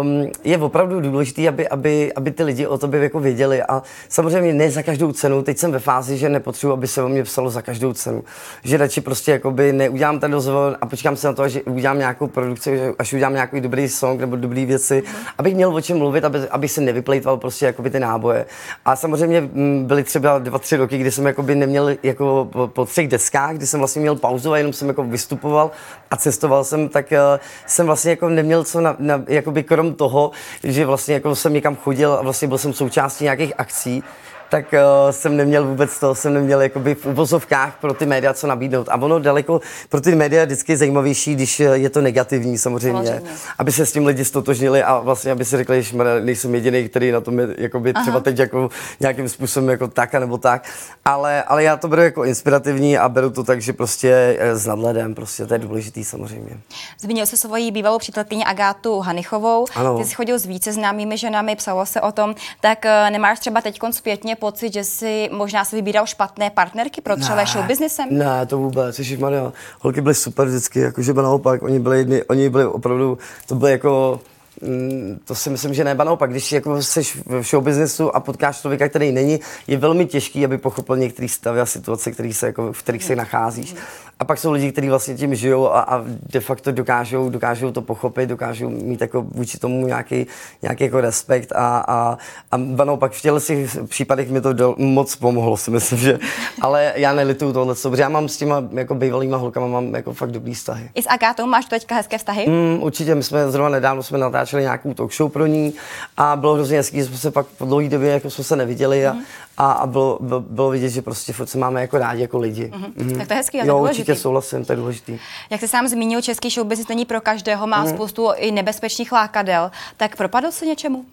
um, 0.00 0.30
je 0.44 0.58
opravdu 0.58 1.00
důležité, 1.00 1.48
aby, 1.48 1.68
aby, 1.68 2.12
aby 2.12 2.30
ty 2.30 2.42
lidi 2.42 2.66
o 2.66 2.78
tobě 2.78 3.07
jako 3.08 3.20
věděli 3.20 3.62
a 3.62 3.82
samozřejmě 4.08 4.54
ne 4.54 4.70
za 4.70 4.82
každou 4.82 5.12
cenu. 5.12 5.42
Teď 5.42 5.58
jsem 5.58 5.72
ve 5.72 5.78
fázi, 5.78 6.18
že 6.18 6.28
nepotřebuji, 6.28 6.72
aby 6.72 6.86
se 6.86 7.02
o 7.02 7.08
mě 7.08 7.24
psalo 7.24 7.50
za 7.50 7.62
každou 7.62 7.92
cenu. 7.92 8.24
Že 8.64 8.76
radši 8.76 9.00
prostě 9.00 9.32
jakoby 9.32 9.72
neudělám 9.72 10.20
ten 10.20 10.32
rozhovor 10.32 10.76
a 10.80 10.86
počkám 10.86 11.16
se 11.16 11.26
na 11.26 11.32
to, 11.32 11.48
že 11.48 11.62
udělám 11.62 11.98
nějakou 11.98 12.26
produkci, 12.26 12.94
až 12.98 13.12
udělám 13.12 13.32
nějaký 13.32 13.60
dobrý 13.60 13.88
song 13.88 14.20
nebo 14.20 14.36
dobrý 14.36 14.66
věci, 14.66 15.02
abych 15.38 15.54
měl 15.54 15.74
o 15.74 15.80
čem 15.80 15.98
mluvit, 15.98 16.24
aby, 16.24 16.38
aby 16.48 16.68
se 16.68 16.80
nevyplejtval 16.80 17.36
prostě 17.36 17.66
jakoby 17.66 17.90
ty 17.90 18.00
náboje. 18.00 18.46
A 18.84 18.96
samozřejmě 18.96 19.40
mm, 19.40 19.84
byly 19.86 20.04
třeba 20.04 20.38
dva, 20.38 20.58
tři 20.58 20.76
roky, 20.76 20.98
kdy 20.98 21.10
jsem 21.10 21.26
jakoby 21.26 21.54
neměl 21.54 21.90
jako 22.02 22.48
po, 22.52 22.66
po 22.66 22.84
třech 22.84 23.08
deskách, 23.08 23.56
kdy 23.56 23.66
jsem 23.66 23.80
vlastně 23.80 24.00
měl 24.00 24.16
pauzu 24.16 24.52
a 24.52 24.58
jenom 24.58 24.72
jsem 24.72 24.88
jako 24.88 25.04
vystupoval 25.04 25.70
a 26.10 26.16
cestoval 26.16 26.64
jsem, 26.64 26.88
tak 26.88 27.12
uh, 27.12 27.18
jsem 27.66 27.86
vlastně 27.86 28.10
jako 28.10 28.28
neměl 28.28 28.64
co 28.64 28.80
na, 28.80 28.96
na 28.98 29.22
jakoby 29.28 29.62
krom 29.62 29.94
toho, 29.94 30.30
že 30.64 30.86
vlastně 30.86 31.14
jako 31.14 31.34
jsem 31.34 31.54
někam 31.54 31.76
chodil 31.76 32.12
a 32.12 32.22
vlastně 32.22 32.48
byl 32.48 32.58
jsem 32.58 32.72
součástí 32.72 33.24
nějakých 33.24 33.52
akcí, 33.58 34.02
tak 34.48 34.72
uh, 34.72 35.10
jsem 35.10 35.36
neměl 35.36 35.64
vůbec 35.64 35.98
to, 35.98 36.14
jsem 36.14 36.34
neměl 36.34 36.62
jakoby 36.62 36.94
v 36.94 37.06
uvozovkách 37.06 37.76
pro 37.80 37.94
ty 37.94 38.06
média 38.06 38.34
co 38.34 38.46
nabídnout. 38.46 38.88
A 38.88 38.96
ono 38.96 39.18
daleko 39.18 39.60
pro 39.88 40.00
ty 40.00 40.14
média 40.14 40.44
vždycky 40.44 40.76
zajímavější, 40.76 41.34
když 41.34 41.60
eh, 41.60 41.64
je 41.64 41.90
to 41.90 42.00
negativní 42.00 42.58
samozřejmě, 42.58 43.08
samozřejmě. 43.08 43.30
aby 43.58 43.72
se 43.72 43.86
s 43.86 43.92
tím 43.92 44.06
lidi 44.06 44.24
stotožnili 44.24 44.82
a 44.82 44.98
vlastně 44.98 45.32
aby 45.32 45.44
si 45.44 45.56
řekli, 45.56 45.82
že 45.82 45.96
nejsem 46.20 46.54
jediný, 46.54 46.88
který 46.88 47.12
na 47.12 47.20
tom 47.20 47.38
je 47.38 47.48
jakoby 47.58 47.92
třeba 47.92 48.20
teď 48.20 48.38
jako 48.38 48.70
nějakým 49.00 49.28
způsobem 49.28 49.68
jako 49.68 49.88
tak 49.88 50.14
a 50.14 50.18
nebo 50.18 50.38
tak. 50.38 50.68
Ale, 51.04 51.42
ale 51.42 51.64
já 51.64 51.76
to 51.76 51.88
beru 51.88 52.02
jako 52.02 52.24
inspirativní 52.24 52.98
a 52.98 53.08
beru 53.08 53.30
to 53.30 53.44
tak, 53.44 53.60
že 53.60 53.72
prostě 53.72 54.36
eh, 54.38 54.56
s 54.56 54.66
nadhledem, 54.66 55.14
prostě 55.14 55.46
to 55.46 55.54
je 55.54 55.58
důležitý 55.58 56.04
samozřejmě. 56.04 56.60
Zmínil 57.00 57.26
se 57.26 57.36
svoji 57.36 57.70
bývalou 57.70 57.98
přítelkyni 57.98 58.44
Agátu 58.44 59.00
Hanichovou. 59.00 59.66
Ano. 59.74 59.98
Ty 59.98 60.04
jsi 60.04 60.14
chodil 60.14 60.38
s 60.38 60.46
více 60.46 60.72
známými 60.72 61.18
ženami, 61.18 61.56
psalo 61.56 61.86
se 61.86 62.00
o 62.00 62.12
tom, 62.12 62.34
tak 62.60 62.84
nemáš 63.10 63.40
třeba 63.40 63.60
teď 63.60 63.78
zpětně 63.90 64.36
pocit, 64.38 64.72
že 64.72 64.84
si 64.84 65.28
možná 65.32 65.64
si 65.64 65.76
vybíral 65.76 66.06
špatné 66.06 66.50
partnerky 66.50 67.00
pro 67.00 67.16
třeba 67.16 67.44
show 67.44 67.64
businessem? 67.64 68.08
Ne, 68.10 68.46
to 68.46 68.58
vůbec, 68.58 68.98
ježiš 68.98 69.18
Maria. 69.18 69.52
Holky 69.80 70.00
byly 70.00 70.14
super 70.14 70.46
vždycky, 70.48 70.80
jakože 70.80 71.12
by 71.12 71.22
naopak, 71.22 71.62
oni 71.62 71.78
byli 71.78 71.98
jedni, 71.98 72.22
oni 72.24 72.50
byli 72.50 72.66
opravdu, 72.66 73.18
to 73.46 73.54
bylo 73.54 73.68
jako, 73.68 74.20
mm, 74.62 75.20
to 75.24 75.34
si 75.34 75.50
myslím, 75.50 75.74
že 75.74 75.84
ne, 75.84 75.94
naopak, 75.94 76.30
když 76.30 76.52
jako 76.52 76.82
jsi 76.82 77.02
v 77.26 77.42
show 77.42 77.64
businessu 77.64 78.16
a 78.16 78.20
potkáš 78.20 78.60
člověka, 78.60 78.88
který 78.88 79.12
není, 79.12 79.40
je 79.66 79.76
velmi 79.76 80.06
těžký, 80.06 80.44
aby 80.44 80.58
pochopil 80.58 80.96
některé 80.96 81.28
stavy 81.28 81.60
a 81.60 81.66
situace, 81.66 82.12
který 82.12 82.32
se, 82.32 82.46
jako, 82.46 82.72
v 82.72 82.82
kterých 82.82 83.04
se 83.04 83.16
nacházíš. 83.16 83.74
A 84.20 84.24
pak 84.24 84.38
jsou 84.38 84.52
lidi, 84.52 84.72
kteří 84.72 84.88
vlastně 84.88 85.14
tím 85.14 85.34
žijou 85.34 85.72
a, 85.72 85.80
a 85.80 86.04
de 86.32 86.40
facto 86.40 86.72
dokážou, 86.72 87.30
dokážou 87.30 87.72
to 87.72 87.82
pochopit, 87.82 88.28
dokážou 88.28 88.68
mít 88.68 89.00
jako 89.00 89.22
vůči 89.22 89.58
tomu 89.58 89.86
nějaký, 89.86 90.26
nějaký 90.62 90.84
jako 90.84 91.00
respekt 91.00 91.52
a, 91.52 91.78
a, 91.88 92.18
a 92.50 92.56
naopak 92.56 93.12
v 93.12 93.20
těchto 93.20 93.40
případech 93.86 94.30
mi 94.30 94.40
to 94.40 94.52
do, 94.52 94.74
moc 94.78 95.16
pomohlo, 95.16 95.56
si 95.56 95.70
myslím, 95.70 95.98
že, 95.98 96.18
ale 96.60 96.92
já 96.96 97.12
nelituju 97.12 97.52
tohle, 97.52 97.74
protože 97.82 98.02
já 98.02 98.08
mám 98.08 98.28
s 98.28 98.36
těma 98.36 98.64
jako 98.72 98.94
bývalýma 98.94 99.36
holkama 99.36 99.66
mám 99.66 99.94
jako 99.94 100.12
fakt 100.12 100.30
dobrý 100.30 100.54
vztahy. 100.54 100.90
I 100.94 101.02
s 101.02 101.06
Agátou 101.08 101.46
máš 101.46 101.64
teďka 101.64 101.94
hezké 101.94 102.18
vztahy? 102.18 102.46
Mm, 102.48 102.82
určitě, 102.82 103.14
my 103.14 103.22
jsme 103.22 103.50
zrovna 103.50 103.70
nedávno 103.70 104.02
jsme 104.02 104.18
natáčeli 104.18 104.62
nějakou 104.62 104.94
talk 104.94 105.14
show 105.14 105.32
pro 105.32 105.46
ní 105.46 105.74
a 106.16 106.36
bylo 106.36 106.54
hrozně 106.54 106.76
hezký, 106.76 106.96
že 106.96 107.04
jsme 107.04 107.16
se 107.16 107.30
pak 107.30 107.46
po 107.46 107.64
dlouhé 107.64 107.88
době 107.88 108.10
jako 108.10 108.30
jsme 108.30 108.44
se 108.44 108.56
neviděli 108.56 109.06
a, 109.06 109.12
mm. 109.12 109.20
a, 109.56 109.72
a 109.72 109.86
bylo, 109.86 110.18
bylo, 110.20 110.40
bylo, 110.40 110.70
vidět, 110.70 110.88
že 110.88 111.02
prostě 111.02 111.32
furt 111.32 111.46
se 111.46 111.58
máme 111.58 111.80
jako 111.80 111.98
rádi 111.98 112.22
jako 112.22 112.38
lidi. 112.38 112.72
Mm. 112.76 113.04
Mm. 113.04 113.18
Tak 113.18 113.26
to 113.26 113.32
je 113.32 113.36
hezký, 113.36 113.58
jo, 113.58 113.88
určitě 114.08 114.22
souhlasím, 114.22 114.64
to 114.64 114.72
je 114.72 114.76
důležitý. 114.76 115.18
Jak 115.50 115.60
jsi 115.60 115.68
sám 115.68 115.88
zmínil, 115.88 116.22
český 116.22 116.50
showbiz 116.50 116.88
není 116.88 117.04
pro 117.04 117.20
každého, 117.20 117.66
má 117.66 117.82
mm. 117.82 117.88
spoustu 117.88 118.32
i 118.36 118.50
nebezpečných 118.50 119.12
lákadel, 119.12 119.70
tak 119.96 120.16
propadl 120.16 120.50
se 120.50 120.66
něčemu? 120.66 121.04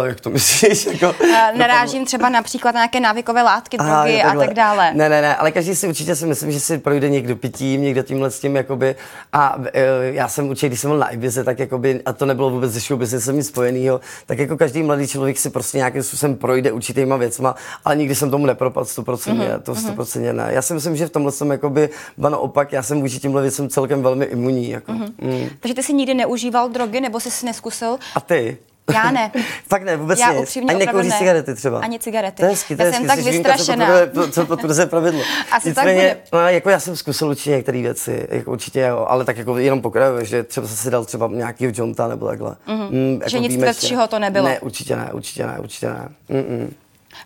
Uh, 0.00 0.06
jak 0.06 0.20
to 0.20 0.30
myslíš? 0.30 0.86
Jako, 0.86 1.14
uh, 1.20 1.28
narážím 1.58 2.04
třeba 2.04 2.28
například 2.28 2.74
na 2.74 2.80
nějaké 2.80 3.00
návykové 3.00 3.42
látky, 3.42 3.78
drogy 3.78 4.22
a 4.22 4.34
tak 4.38 4.54
dále. 4.54 4.94
Ne, 4.94 5.08
ne, 5.08 5.22
ne, 5.22 5.36
ale 5.36 5.52
každý 5.52 5.74
si 5.74 5.88
určitě 5.88 6.16
si 6.16 6.26
myslím, 6.26 6.52
že 6.52 6.60
si 6.60 6.78
projde 6.78 7.08
někdo 7.08 7.36
pitím, 7.36 7.82
někdo 7.82 8.02
tímhle 8.02 8.30
s 8.30 8.40
tím, 8.40 8.56
jakoby, 8.56 8.96
a 9.32 9.56
uh, 9.56 9.64
já 10.00 10.28
jsem 10.28 10.48
určitě, 10.48 10.66
když 10.66 10.80
jsem 10.80 10.90
byl 10.90 10.98
na 10.98 11.08
Ibize, 11.08 11.44
tak 11.44 11.58
jakoby, 11.58 12.00
a 12.06 12.12
to 12.12 12.26
nebylo 12.26 12.50
vůbec 12.50 12.72
ze 12.72 12.80
show 12.80 13.02
jsem 13.02 13.36
nic 13.36 13.46
spojenýho, 13.46 14.00
tak 14.26 14.38
jako 14.38 14.56
každý 14.56 14.82
mladý 14.82 15.06
člověk 15.06 15.38
si 15.38 15.50
prostě 15.50 15.78
nějakým 15.78 16.02
způsobem 16.02 16.36
projde 16.36 16.72
určitýma 16.72 17.16
věcma, 17.16 17.54
ale 17.84 17.96
nikdy 17.96 18.14
jsem 18.14 18.30
tomu 18.30 18.46
nepropadl 18.46 18.86
100%, 18.86 19.04
mm-hmm. 19.04 19.60
to 19.60 19.72
100% 19.72 20.20
mhm. 20.20 20.36
ne. 20.36 20.48
Já 20.50 20.62
si 20.62 20.74
myslím, 20.74 20.96
že 20.96 21.06
v 21.06 21.10
tomhle 21.10 21.32
jsem 21.32 21.50
jakoby, 21.50 21.90
ba 22.18 22.28
naopak, 22.28 22.72
já 22.72 22.82
jsem 22.82 23.00
vůči 23.00 23.18
tímhle 23.18 23.42
věcem 23.42 23.68
celkem 23.68 24.02
velmi 24.02 24.24
imunní. 24.24 24.70
Jako. 24.70 24.92
Mm-hmm. 24.92 25.12
Mm. 25.20 25.48
Takže 25.60 25.74
ty 25.74 25.82
jsi 25.82 25.92
nikdy 25.92 26.14
neužíval 26.14 26.68
drogy, 26.68 27.00
nebo 27.00 27.20
jsi 27.20 27.30
si 27.30 27.46
neskusil? 27.46 27.98
A 28.14 28.20
ty? 28.20 28.58
Já 28.94 29.10
ne. 29.10 29.32
Fakt 29.68 29.82
ne, 29.82 29.96
vůbec 29.96 30.20
Já 30.20 30.32
nic. 30.32 30.56
Ani 30.68 30.86
nekouří 30.86 31.08
ne. 31.08 31.18
cigarety 31.18 31.54
třeba. 31.54 31.80
Ani 31.80 31.98
cigarety. 31.98 32.36
To 32.36 32.42
je 32.44 32.50
hezky, 32.50 32.76
to 32.76 32.82
já 32.82 32.92
jsem 32.92 33.06
tak 33.06 33.18
vystrašená. 33.18 33.88
Co 34.30 34.46
potvrzuje 34.46 34.86
pravidlo. 34.86 35.22
Asi 35.52 35.68
Nicméně, 35.68 36.08
tak 36.08 36.18
bude. 36.30 36.42
No, 36.42 36.48
jako 36.48 36.70
já 36.70 36.80
jsem 36.80 36.96
zkusil 36.96 37.28
určitě 37.28 37.50
některé 37.50 37.82
věci, 37.82 38.26
jako 38.30 38.50
určitě, 38.50 38.80
jo, 38.80 39.06
ale 39.08 39.24
tak 39.24 39.36
jako 39.36 39.58
jenom 39.58 39.82
pokrajově, 39.82 40.24
že 40.24 40.42
třeba 40.42 40.66
jsem 40.66 40.76
si 40.76 40.90
dal 40.90 41.04
třeba 41.04 41.28
nějakýho 41.32 41.72
jonta 41.74 42.08
nebo 42.08 42.26
takhle. 42.26 42.56
Mm-hmm. 42.68 42.90
Mm, 42.90 43.12
jako 43.12 43.28
že 43.28 43.38
nic 43.38 43.56
tvrdšího 43.56 44.06
to 44.06 44.18
nebylo. 44.18 44.48
Ne, 44.48 44.60
určitě 44.60 44.96
ne, 44.96 45.08
určitě 45.12 45.46
ne, 45.46 45.58
určitě 45.58 45.86
ne. 45.86 46.08
Mm-mm. 46.30 46.68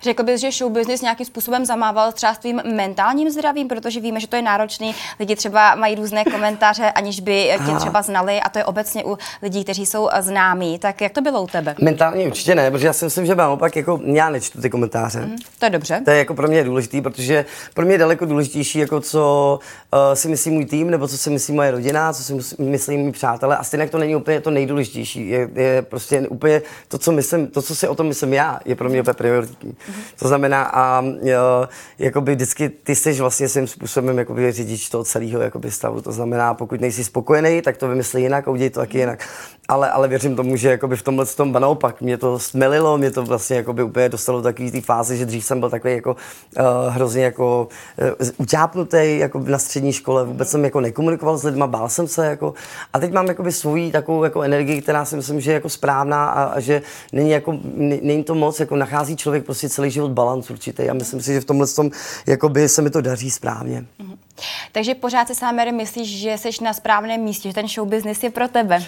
Řekl 0.02 0.22
bys, 0.22 0.40
že 0.40 0.50
show 0.50 0.72
business 0.72 1.02
nějakým 1.02 1.26
způsobem 1.26 1.64
zamával 1.64 2.12
třeba 2.12 2.34
s 2.34 2.38
tvým 2.38 2.62
mentálním 2.64 3.30
zdravím, 3.30 3.68
protože 3.68 4.00
víme, 4.00 4.20
že 4.20 4.26
to 4.26 4.36
je 4.36 4.42
náročný. 4.42 4.94
Lidi 5.20 5.36
třeba 5.36 5.74
mají 5.74 5.94
různé 5.94 6.24
komentáře, 6.32 6.90
aniž 6.90 7.20
by 7.20 7.50
tě 7.66 7.76
třeba 7.76 8.02
znali, 8.02 8.40
a 8.40 8.48
to 8.48 8.58
je 8.58 8.64
obecně 8.64 9.04
u 9.04 9.18
lidí, 9.42 9.64
kteří 9.64 9.86
jsou 9.86 10.08
známí. 10.20 10.78
Tak 10.78 11.00
jak 11.00 11.12
to 11.12 11.20
bylo 11.20 11.42
u 11.42 11.46
tebe? 11.46 11.74
Mentálně 11.80 12.26
určitě 12.26 12.54
ne, 12.54 12.70
protože 12.70 12.86
já 12.86 12.92
si 12.92 13.04
myslím, 13.04 13.26
že 13.26 13.34
naopak 13.34 13.76
jako 13.76 14.00
já 14.04 14.30
nečtu 14.30 14.60
ty 14.60 14.70
komentáře. 14.70 15.20
Mm, 15.20 15.36
to 15.58 15.66
je 15.66 15.70
dobře. 15.70 16.00
To 16.04 16.10
je 16.10 16.18
jako 16.18 16.34
pro 16.34 16.48
mě 16.48 16.64
důležitý, 16.64 17.00
protože 17.00 17.44
pro 17.74 17.84
mě 17.84 17.94
je 17.94 17.98
daleko 17.98 18.24
důležitější, 18.26 18.78
jako 18.78 19.00
co 19.00 19.58
uh, 19.92 19.98
si 20.14 20.28
myslí 20.28 20.50
můj 20.50 20.64
tým, 20.64 20.90
nebo 20.90 21.08
co 21.08 21.18
si 21.18 21.30
myslí 21.30 21.54
moje 21.54 21.70
rodina, 21.70 22.12
co 22.12 22.22
si 22.22 22.34
myslí 22.58 22.96
můj 22.96 23.12
přátelé. 23.12 23.56
A 23.56 23.64
stejně 23.64 23.88
to 23.88 23.98
není 23.98 24.16
úplně 24.16 24.40
to 24.40 24.50
nejdůležitější. 24.50 25.28
Je, 25.28 25.48
je 25.54 25.82
prostě 25.82 26.20
úplně 26.28 26.62
to, 26.88 26.98
co 26.98 27.12
myslím, 27.12 27.46
to, 27.46 27.62
co 27.62 27.76
si 27.76 27.88
o 27.88 27.94
tom 27.94 28.06
myslím 28.06 28.32
já, 28.32 28.60
je 28.64 28.76
pro 28.76 28.88
mě 28.88 29.00
úplně 29.00 29.14
prioritní. 29.14 29.70
Mm-hmm. 29.70 29.91
To 30.18 30.28
znamená, 30.28 30.62
a 30.62 31.04
jo, 31.22 31.68
jakoby 31.98 32.34
vždycky 32.34 32.68
ty 32.68 32.94
jsi 32.94 33.12
vlastně 33.12 33.48
svým 33.48 33.66
způsobem 33.66 34.18
jakoby 34.18 34.52
řidič 34.52 34.88
toho 34.88 35.04
celého 35.04 35.40
jakoby 35.40 35.70
stavu. 35.70 36.00
To 36.00 36.12
znamená, 36.12 36.54
pokud 36.54 36.80
nejsi 36.80 37.04
spokojený, 37.04 37.62
tak 37.62 37.76
to 37.76 37.88
vymyslí 37.88 38.22
jinak 38.22 38.48
a 38.48 38.50
udělej 38.50 38.70
to 38.70 38.80
taky 38.80 38.98
jinak. 38.98 39.28
Ale, 39.68 39.90
ale 39.90 40.08
věřím 40.08 40.36
tomu, 40.36 40.56
že 40.56 40.70
jakoby 40.70 40.96
v 40.96 41.02
tomhle 41.02 41.26
tom 41.26 41.52
naopak 41.52 42.00
mě 42.00 42.18
to 42.18 42.38
smelilo, 42.38 42.98
mě 42.98 43.10
to 43.10 43.22
vlastně 43.22 43.56
jakoby 43.56 43.82
úplně 43.82 44.08
dostalo 44.08 44.38
do 44.38 44.42
takové 44.42 44.80
fáze, 44.80 45.16
že 45.16 45.26
dřív 45.26 45.44
jsem 45.44 45.60
byl 45.60 45.70
takový 45.70 45.94
jako 45.94 46.16
uh, 46.58 46.64
hrozně 46.88 47.24
jako 47.24 47.68
uh, 48.20 48.28
utápnutý 48.36 49.18
jako 49.18 49.38
na 49.38 49.58
střední 49.58 49.92
škole, 49.92 50.24
vůbec 50.24 50.50
jsem 50.50 50.64
jako 50.64 50.80
nekomunikoval 50.80 51.38
s 51.38 51.44
lidmi, 51.44 51.64
bál 51.66 51.88
jsem 51.88 52.08
se 52.08 52.26
jako 52.26 52.54
a 52.92 52.98
teď 52.98 53.12
mám 53.12 53.26
jakoby 53.26 53.52
svoji 53.52 53.92
takovou 53.92 54.24
jako 54.24 54.42
energii, 54.42 54.82
která 54.82 55.04
si 55.04 55.16
myslím, 55.16 55.40
že 55.40 55.50
je 55.50 55.54
jako 55.54 55.68
správná 55.68 56.26
a, 56.26 56.42
a 56.42 56.60
že 56.60 56.82
není 57.12 57.30
jako, 57.30 57.58
není 58.02 58.24
to 58.24 58.34
moc, 58.34 58.60
jako 58.60 58.76
nachází 58.76 59.16
člověk 59.16 59.44
prostě 59.44 59.68
celý 59.68 59.81
život 59.90 60.10
balans 60.10 60.50
určitý 60.50 60.90
a 60.90 60.94
myslím 60.94 61.22
si, 61.22 61.32
že 61.32 61.40
v 61.40 61.44
tomhle 61.44 61.66
tom 61.66 61.90
jakoby 62.26 62.68
se 62.68 62.82
mi 62.82 62.90
to 62.90 63.00
daří 63.00 63.30
správně. 63.30 63.86
Mm-hmm. 64.00 64.16
Takže 64.72 64.94
pořád 64.94 65.28
si 65.28 65.34
sám 65.34 65.76
myslíš, 65.76 66.20
že 66.20 66.38
jsi 66.38 66.50
na 66.64 66.72
správném 66.72 67.20
místě, 67.20 67.48
že 67.48 67.54
ten 67.54 67.68
show 67.68 67.88
business 67.88 68.22
je 68.22 68.30
pro 68.30 68.48
tebe? 68.48 68.84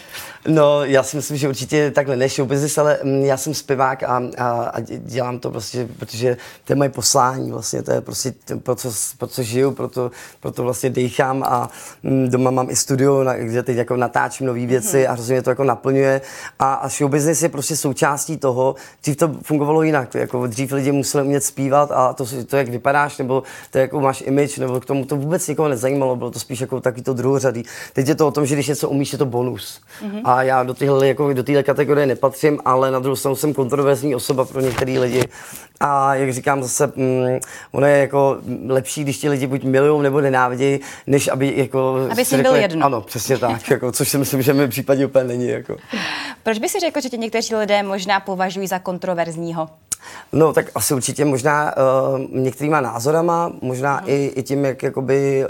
No, 0.49 0.85
já 0.85 1.03
si 1.03 1.17
myslím, 1.17 1.37
že 1.37 1.49
určitě 1.49 1.91
takhle 1.91 2.17
ne 2.17 2.29
show 2.29 2.49
business, 2.49 2.79
ale 2.79 2.99
mm, 3.03 3.25
já 3.25 3.37
jsem 3.37 3.55
zpěvák 3.55 4.03
a, 4.03 4.23
a, 4.39 4.51
a 4.51 4.81
dělám 4.81 5.39
to 5.39 5.51
prostě, 5.51 5.89
protože 5.99 6.37
to 6.65 6.73
je 6.73 6.77
moje 6.77 6.89
poslání 6.89 7.51
vlastně, 7.51 7.83
to 7.83 7.93
je 7.93 8.01
prostě 8.01 8.35
pro, 8.63 8.75
co, 8.75 8.93
pro 9.19 9.29
co 9.29 9.43
žiju, 9.43 9.71
proto, 9.71 10.11
proto 10.41 10.63
vlastně 10.63 10.91
dechám 10.91 11.43
a 11.43 11.71
mm, 12.03 12.29
doma 12.31 12.51
mám 12.51 12.71
i 12.71 12.77
studio, 12.77 13.25
na, 13.25 13.35
kde 13.35 13.63
teď 13.63 13.77
jako 13.77 13.97
natáčím 13.97 14.47
nové 14.47 14.67
věci 14.67 15.03
hmm. 15.03 15.11
a 15.11 15.13
hrozně 15.13 15.43
to 15.43 15.51
jako 15.51 15.65
naplňuje 15.65 16.21
a, 16.59 16.75
a 16.75 16.89
show 16.89 17.11
business 17.11 17.43
je 17.43 17.49
prostě 17.49 17.77
součástí 17.77 18.37
toho, 18.37 18.75
dřív 19.03 19.17
to 19.17 19.31
fungovalo 19.43 19.83
jinak, 19.83 20.09
to 20.09 20.19
jako 20.19 20.47
dřív 20.47 20.73
lidi 20.73 20.93
museli 20.93 21.25
umět 21.25 21.45
zpívat 21.45 21.93
a 21.93 22.13
to, 22.13 22.27
to 22.47 22.57
jak 22.57 22.69
vypadáš, 22.69 23.19
nebo 23.19 23.43
to, 23.71 23.79
jako 23.79 24.01
máš 24.01 24.23
image, 24.27 24.59
nebo 24.59 24.81
k 24.81 24.85
tomu 24.85 25.05
to 25.05 25.17
vůbec 25.17 25.34
nikoho 25.49 25.69
nezajímalo, 25.69 26.17
bylo 26.17 26.31
to 26.31 26.39
spíš 26.39 26.61
jako 26.61 26.81
taky 26.81 27.03
to 27.03 27.15
druhořadý. 27.15 27.63
Teď 27.93 28.09
je 28.09 28.15
to 28.15 28.29
o 28.29 28.31
tom, 28.31 28.47
že 28.47 28.55
když 28.55 28.69
něco 28.69 28.89
umíš, 28.89 29.13
je 29.13 29.19
to 29.19 29.27
bonus. 29.27 29.81
Mm-hmm. 30.03 30.21
A 30.25 30.43
já 30.43 30.63
do 30.63 30.75
téhle 30.75 31.09
jako, 31.09 31.33
do 31.33 31.45
kategorie 31.63 32.07
nepatřím, 32.07 32.61
ale 32.65 32.91
na 32.91 32.99
druhou 32.99 33.17
stranu 33.17 33.37
jsem 33.37 33.55
kontroverzní 33.55 34.15
osoba 34.15 34.45
pro 34.45 34.61
některé 34.61 34.99
lidi. 34.99 35.25
A 35.81 36.15
jak 36.15 36.33
říkám 36.33 36.63
zase, 36.63 36.93
mm, 36.97 37.41
ono 37.73 37.87
je 37.87 37.99
jako 37.99 38.39
lepší, 38.67 39.03
když 39.03 39.19
ti 39.19 39.29
lidi 39.29 39.47
buď 39.47 39.65
milují 39.65 40.03
nebo 40.03 40.21
nenávidí, 40.21 40.81
než 41.07 41.29
aby 41.29 41.53
jako... 41.57 42.09
Aby 42.11 42.25
jsi 42.25 42.43
byl 42.43 42.55
jedno. 42.55 42.87
Ano, 42.87 43.01
přesně 43.01 43.39
tak, 43.39 43.71
jako, 43.71 43.93
což 43.93 44.09
si 44.09 44.19
myslím, 44.19 44.43
že 44.43 44.53
mi 44.53 44.67
v 44.67 44.71
případě 44.71 45.07
úplně 45.07 45.25
není. 45.25 45.49
Jako. 45.49 45.77
Proč 46.43 46.59
by 46.59 46.69
si 46.69 46.81
řekl, 46.81 47.01
že 47.01 47.09
tě 47.09 47.17
někteří 47.17 47.55
lidé 47.55 47.83
možná 47.83 48.21
považují 48.21 48.67
za 48.67 48.79
kontroverzního? 48.79 49.69
No, 50.33 50.53
tak 50.53 50.71
asi 50.75 50.95
určitě 50.95 51.25
možná 51.25 51.75
uh, 51.77 52.41
některýma 52.41 52.81
názorama, 52.81 53.53
možná 53.63 54.01
mm. 54.01 54.03
i, 54.07 54.33
i 54.37 54.43
tím, 54.43 54.65
jak, 54.65 54.83
jakoby, 54.83 55.47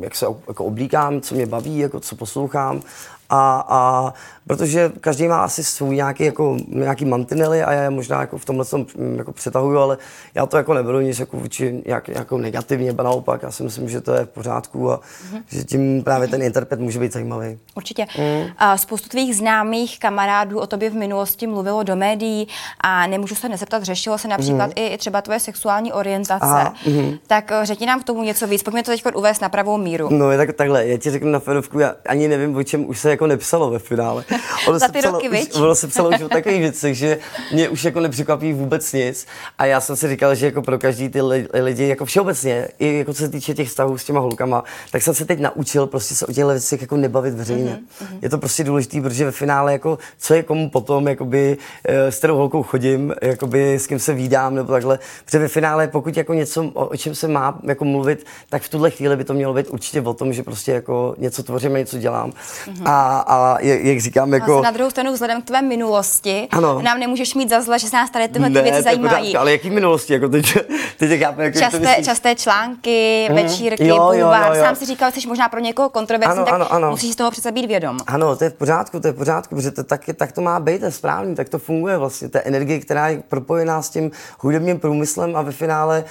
jak 0.00 0.14
se 0.14 0.26
jako 0.48 0.64
oblíkám, 0.64 1.20
co 1.20 1.34
mě 1.34 1.46
baví, 1.46 1.78
jako 1.78 2.00
co 2.00 2.16
poslouchám. 2.16 2.82
A, 3.30 3.64
a 3.68 4.12
protože 4.46 4.92
každý 5.00 5.28
má 5.28 5.44
asi 5.44 5.64
svůj 5.64 5.96
nějaký, 5.96 6.24
jako, 6.24 6.56
nějaký 6.68 7.04
mantinely 7.04 7.62
a 7.62 7.72
já 7.72 7.90
možná 7.90 8.20
jako 8.20 8.38
v 8.38 8.44
tomhle 8.44 8.64
tom 8.64 8.86
mm, 8.96 9.18
jako 9.18 9.32
přetahuju, 9.32 9.78
ale 9.78 9.98
já 10.34 10.46
to 10.46 10.56
jako 10.56 10.74
neberu 10.74 11.00
nic 11.00 11.18
jako, 11.18 11.36
vůči, 11.36 11.82
jak, 11.86 12.08
jako 12.08 12.38
negativně, 12.38 12.92
ba 12.92 13.02
naopak, 13.02 13.42
já 13.42 13.50
si 13.50 13.62
myslím, 13.62 13.88
že 13.88 14.00
to 14.00 14.12
je 14.12 14.24
v 14.24 14.28
pořádku 14.28 14.92
a 14.92 14.96
mm-hmm. 14.96 15.42
že 15.48 15.64
tím 15.64 16.02
právě 16.02 16.28
ten 16.28 16.42
interpret 16.42 16.80
může 16.80 17.00
být 17.00 17.12
zajímavý. 17.12 17.58
Určitě. 17.76 18.06
Mm. 18.18 18.50
A 18.58 18.76
spoustu 18.76 19.08
tvých 19.08 19.36
známých 19.36 19.98
kamarádů 19.98 20.60
o 20.60 20.66
tobě 20.66 20.90
v 20.90 20.94
minulosti 20.94 21.46
mluvilo 21.46 21.82
do 21.82 21.96
médií 21.96 22.48
a 22.80 23.06
nemůžu 23.06 23.34
se 23.34 23.48
nezeptat, 23.48 23.82
řešilo 23.82 24.18
se 24.18 24.28
například 24.28 24.66
mm. 24.66 24.72
i 24.76 24.98
třeba 24.98 25.22
tvoje 25.22 25.40
sexuální 25.40 25.92
orientace. 25.92 26.44
Aha, 26.44 26.74
mm. 26.86 27.18
Tak 27.26 27.52
eh, 27.52 27.66
řekni 27.66 27.86
nám 27.86 28.00
k 28.00 28.04
tomu 28.04 28.22
něco 28.22 28.46
víc, 28.46 28.62
pojďme 28.62 28.82
to 28.82 28.90
teď 28.90 29.04
uvést 29.14 29.40
na 29.40 29.48
pravou 29.48 29.76
míru. 29.76 30.08
No, 30.10 30.30
je 30.30 30.38
tak, 30.38 30.52
takhle, 30.52 30.86
já 30.86 30.98
ti 30.98 31.10
řeknu 31.10 31.30
na 31.30 31.38
fenovku, 31.38 31.78
já 31.78 31.94
ani 32.06 32.28
nevím, 32.28 32.56
o 32.56 32.62
čem 32.62 32.88
už 32.88 32.98
se 32.98 33.08
jako 33.18 33.26
nepsalo 33.26 33.70
ve 33.70 33.78
finále. 33.78 34.24
Ono 34.68 34.78
Za 34.78 34.88
ty 34.88 35.02
se 35.02 35.10
roky, 35.10 35.28
už, 35.28 35.48
ono 35.54 35.74
se 35.74 35.88
psalo 35.88 36.10
už 36.10 36.22
o 36.22 36.28
takových 36.28 36.60
věcech, 36.60 36.94
že 36.94 37.18
mě 37.52 37.68
už 37.68 37.84
jako 37.84 38.00
nepřekvapí 38.00 38.52
vůbec 38.52 38.92
nic. 38.92 39.26
A 39.58 39.66
já 39.66 39.80
jsem 39.80 39.96
si 39.96 40.08
říkal, 40.08 40.34
že 40.34 40.46
jako 40.46 40.62
pro 40.62 40.78
každý 40.78 41.08
ty 41.08 41.22
lidi, 41.54 41.88
jako 41.88 42.04
všeobecně, 42.04 42.68
i 42.78 42.98
jako 42.98 43.14
co 43.14 43.18
se 43.18 43.28
týče 43.28 43.54
těch 43.54 43.68
vztahů 43.68 43.98
s 43.98 44.04
těma 44.04 44.20
holkama, 44.20 44.64
tak 44.90 45.02
jsem 45.02 45.14
se 45.14 45.24
teď 45.24 45.40
naučil 45.40 45.86
prostě 45.86 46.14
se 46.14 46.26
o 46.26 46.32
těchto 46.32 46.48
věcech 46.48 46.80
jako 46.80 46.96
nebavit 46.96 47.34
veřejně. 47.34 47.78
Mm-hmm. 47.78 48.18
Je 48.22 48.30
to 48.30 48.38
prostě 48.38 48.64
důležité, 48.64 49.00
protože 49.00 49.24
ve 49.24 49.32
finále 49.32 49.72
jako 49.72 49.98
co 50.18 50.34
je 50.34 50.42
komu 50.42 50.70
potom, 50.70 51.08
jakoby, 51.08 51.56
eh, 51.84 52.12
s 52.12 52.18
kterou 52.18 52.36
holkou 52.36 52.62
chodím, 52.62 53.14
jakoby, 53.22 53.74
s 53.74 53.86
kým 53.86 53.98
se 53.98 54.14
vídám 54.14 54.54
nebo 54.54 54.72
takhle. 54.72 54.98
Protože 55.24 55.38
ve 55.38 55.48
finále, 55.48 55.88
pokud 55.88 56.16
jako 56.16 56.34
něco, 56.34 56.64
o 56.74 56.96
čem 56.96 57.14
se 57.14 57.28
má 57.28 57.58
jako 57.62 57.84
mluvit, 57.84 58.26
tak 58.48 58.62
v 58.62 58.68
tuhle 58.68 58.90
chvíli 58.90 59.16
by 59.16 59.24
to 59.24 59.34
mělo 59.34 59.54
být 59.54 59.68
určitě 59.68 60.00
o 60.00 60.14
tom, 60.14 60.32
že 60.32 60.42
prostě 60.42 60.72
jako 60.72 61.14
něco 61.18 61.42
tvořím 61.42 61.74
a 61.74 61.78
něco 61.78 61.98
dělám. 61.98 62.30
Mm-hmm. 62.30 62.82
A 62.84 63.07
a, 63.08 63.24
a 63.26 63.60
jak 63.60 64.00
říkám, 64.00 64.32
jako... 64.32 64.46
Vlastně 64.46 64.64
na 64.64 64.70
druhou 64.70 64.90
stranu, 64.90 65.12
vzhledem 65.12 65.42
k 65.42 65.44
tvé 65.44 65.62
minulosti, 65.62 66.48
ano. 66.50 66.82
nám 66.82 67.00
nemůžeš 67.00 67.34
mít 67.34 67.50
za 67.50 67.62
zle, 67.62 67.78
že 67.78 67.88
se 67.88 67.96
nás 67.96 68.10
tady 68.10 68.28
tyhle 68.28 68.50
ne, 68.50 68.62
věci 68.62 68.82
zajímají. 68.82 69.16
Pořádka, 69.16 69.40
ale 69.40 69.52
jaký 69.52 69.70
minulosti? 69.70 70.12
Jako 70.12 70.28
teď, 70.28 70.58
teď 70.98 71.20
chápu, 71.20 71.40
jako 71.40 71.58
časté, 71.58 71.96
časté 72.04 72.34
články, 72.34 73.26
mm. 73.30 73.36
večírky, 73.36 73.86
jo, 73.86 73.96
bulvár. 73.96 74.42
Jo, 74.42 74.48
jo, 74.48 74.54
jo. 74.54 74.64
Sám 74.64 74.76
si 74.76 74.86
říkal, 74.86 75.10
jsi 75.12 75.28
možná 75.28 75.48
pro 75.48 75.60
někoho 75.60 75.88
kontroverzní, 75.88 76.44
tak 76.44 76.54
ano, 76.54 76.72
ano. 76.72 76.90
musíš 76.90 77.12
z 77.12 77.16
toho 77.16 77.30
přece 77.30 77.52
být 77.52 77.66
vědom. 77.66 77.98
Ano, 78.06 78.36
to 78.36 78.44
je 78.44 78.50
v 78.50 78.54
pořádku, 78.54 79.00
to 79.00 79.06
je 79.06 79.12
v 79.12 79.16
pořádku, 79.16 79.54
protože 79.54 79.70
to, 79.70 79.84
tak, 79.84 80.04
tak 80.16 80.32
to 80.32 80.40
má 80.40 80.60
být, 80.60 80.78
to 80.78 80.84
je 80.84 80.92
správný, 80.92 81.34
tak 81.34 81.48
to 81.48 81.58
funguje 81.58 81.98
vlastně. 81.98 82.28
Ta 82.28 82.40
energie, 82.44 82.80
která 82.80 83.08
je 83.08 83.22
propojená 83.28 83.82
s 83.82 83.90
tím 83.90 84.10
hudebním 84.38 84.78
průmyslem 84.78 85.36
a 85.36 85.42
ve 85.42 85.52
finále 85.52 86.04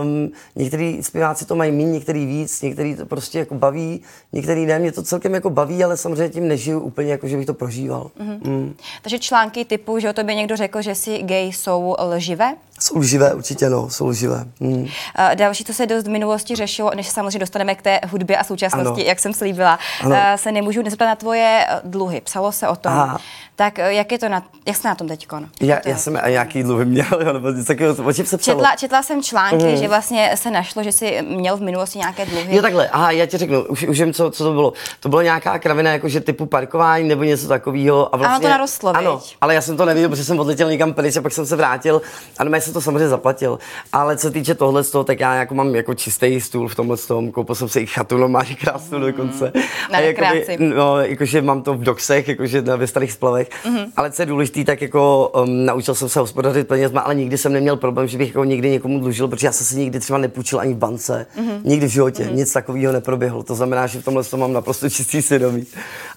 um, 0.00 0.30
některý 0.56 1.02
zpěváci 1.02 1.44
to 1.44 1.54
mají 1.54 1.72
méně, 1.72 1.92
některý 1.92 2.26
víc, 2.26 2.62
některý 2.62 2.96
to 2.96 3.06
prostě 3.06 3.38
jako 3.38 3.54
baví, 3.54 4.02
některý 4.32 4.66
ne. 4.66 4.78
Mě 4.78 4.92
to 4.92 5.02
celkem 5.02 5.34
jako 5.34 5.50
baví, 5.50 5.84
ale 5.84 5.96
samozřejmě 5.96 6.13
tím 6.28 6.48
nežiju 6.48 6.80
úplně, 6.80 7.10
jako 7.10 7.28
že 7.28 7.36
bych 7.36 7.46
to 7.46 7.54
prožíval. 7.54 8.10
Mm-hmm. 8.20 8.48
Mm. 8.48 8.74
Takže 9.02 9.18
články 9.18 9.64
typu, 9.64 9.98
že 9.98 10.10
o 10.10 10.12
tobě 10.12 10.34
někdo 10.34 10.56
řekl, 10.56 10.82
že 10.82 10.94
si 10.94 11.22
gay, 11.22 11.52
jsou 11.52 11.96
lživé? 11.98 12.56
Jsou 12.84 13.02
živé, 13.02 13.34
určitě 13.34 13.70
no, 13.70 13.90
jsou 13.90 14.12
živé. 14.12 14.44
Hmm. 14.60 14.82
Uh, 14.82 14.88
další, 15.34 15.64
co 15.64 15.74
se 15.74 15.86
dost 15.86 16.04
v 16.04 16.10
minulosti 16.10 16.56
řešilo, 16.56 16.90
než 16.94 17.06
se 17.06 17.12
samozřejmě 17.12 17.38
dostaneme 17.38 17.74
k 17.74 17.82
té 17.82 18.00
hudbě 18.10 18.36
a 18.36 18.44
současnosti, 18.44 19.00
ano. 19.00 19.08
jak 19.08 19.20
jsem 19.20 19.32
slíbila, 19.32 19.78
uh, 20.06 20.16
se 20.36 20.52
nemůžu 20.52 20.82
nezeptat 20.82 21.06
na 21.06 21.16
tvoje 21.16 21.66
dluhy. 21.84 22.20
Psalo 22.20 22.52
se 22.52 22.68
o 22.68 22.76
tom. 22.76 22.92
Aha. 22.92 23.20
Tak 23.56 23.78
eh, 23.78 23.92
jak 23.92 24.12
je 24.12 24.18
to 24.18 24.28
na, 24.28 24.42
jak 24.66 24.76
jsi 24.76 24.86
na 24.86 24.94
tom 24.94 25.08
teď? 25.08 25.26
Já, 25.60 25.78
já 25.84 25.96
jsem 25.96 26.18
a 26.22 26.28
jaký 26.28 26.62
dluhy 26.62 26.84
měl, 26.84 27.06
jo, 27.26 27.32
nebo 27.32 27.50
něco 27.50 27.66
takového, 27.66 28.04
o 28.04 28.12
čem 28.12 28.26
se 28.26 28.38
psalo? 28.38 28.58
Četla, 28.58 28.76
četla 28.76 29.02
jsem 29.02 29.22
články, 29.22 29.64
mm. 29.64 29.76
že 29.76 29.88
vlastně 29.88 30.30
se 30.34 30.50
našlo, 30.50 30.82
že 30.82 30.92
jsi 30.92 31.22
měl 31.22 31.56
v 31.56 31.60
minulosti 31.60 31.98
nějaké 31.98 32.26
dluhy. 32.26 32.56
Jo, 32.56 32.62
takhle, 32.62 32.88
aha, 32.88 33.10
já 33.10 33.26
ti 33.26 33.36
řeknu, 33.36 33.64
už, 33.64 33.82
už 33.82 34.00
vím, 34.00 34.12
co, 34.12 34.30
co 34.30 34.44
to 34.44 34.52
bylo. 34.52 34.72
To 35.00 35.08
bylo 35.08 35.22
nějaká 35.22 35.58
kravina, 35.58 35.92
jakože 35.92 36.20
typu 36.20 36.46
parkování 36.46 37.08
nebo 37.08 37.24
něco 37.24 37.48
takového. 37.48 38.14
A 38.14 38.16
vlastně, 38.16 38.36
ano, 38.36 38.42
to 38.42 38.48
narostlo, 38.48 38.96
Ano, 38.96 39.16
viď? 39.16 39.36
ale 39.40 39.54
já 39.54 39.60
jsem 39.60 39.76
to 39.76 39.84
nevěděl, 39.84 40.10
protože 40.10 40.24
jsem 40.24 40.40
odletěl 40.40 40.70
někam 40.70 40.92
pryč 40.92 41.16
a 41.16 41.22
pak 41.22 41.32
jsem 41.32 41.46
se 41.46 41.56
vrátil 41.56 42.02
a 42.38 42.44
já 42.54 42.60
jsem 42.60 42.73
to 42.74 42.80
samozřejmě 42.80 43.08
zaplatil. 43.08 43.58
Ale 43.92 44.16
co 44.16 44.30
týče 44.30 44.54
tohle, 44.54 44.84
toho, 44.84 45.04
tak 45.04 45.20
já 45.20 45.34
jako 45.34 45.54
mám 45.54 45.74
jako 45.74 45.94
čistý 45.94 46.40
stůl 46.40 46.68
v 46.68 46.74
tomhle 46.74 46.96
tom, 46.96 47.32
koupil 47.32 47.54
jsem 47.54 47.68
si 47.68 47.80
i 47.80 47.86
chatu, 47.86 48.18
no 48.18 48.28
máš 48.28 48.54
krásnou 48.54 48.98
mm. 48.98 49.04
dokonce. 49.04 49.52
Na 49.92 49.98
a 49.98 50.00
jakoby, 50.00 50.56
no, 50.58 51.00
jakože 51.00 51.42
mám 51.42 51.62
to 51.62 51.74
v 51.74 51.82
doxech, 51.82 52.28
jakože 52.28 52.62
na 52.62 52.76
ve 52.76 52.86
starých 52.86 53.12
splavech. 53.12 53.50
Mm-hmm. 53.64 53.86
Ale 53.96 54.10
co 54.10 54.22
je 54.22 54.26
důležité, 54.26 54.64
tak 54.64 54.82
jako 54.82 55.28
um, 55.28 55.66
naučil 55.66 55.94
jsem 55.94 56.08
se 56.08 56.20
hospodařit 56.20 56.68
penězma, 56.68 57.00
ale 57.00 57.14
nikdy 57.14 57.38
jsem 57.38 57.52
neměl 57.52 57.76
problém, 57.76 58.08
že 58.08 58.18
bych 58.18 58.28
jako 58.28 58.44
někdy 58.44 58.70
někomu 58.70 59.00
dlužil, 59.00 59.28
protože 59.28 59.46
já 59.46 59.52
jsem 59.52 59.66
si 59.66 59.76
nikdy 59.76 60.00
třeba 60.00 60.18
nepůjčil 60.18 60.60
ani 60.60 60.74
v 60.74 60.76
bance, 60.76 61.26
mm-hmm. 61.38 61.60
nikdy 61.64 61.86
v 61.86 61.90
životě, 61.90 62.24
mm-hmm. 62.24 62.34
nic 62.34 62.52
takového 62.52 62.92
neproběhlo. 62.92 63.42
To 63.42 63.54
znamená, 63.54 63.86
že 63.86 64.00
v 64.00 64.04
tomhle 64.04 64.24
tom 64.24 64.40
mám 64.40 64.52
naprosto 64.52 64.90
čistý 64.90 65.22
svědomí. 65.22 65.66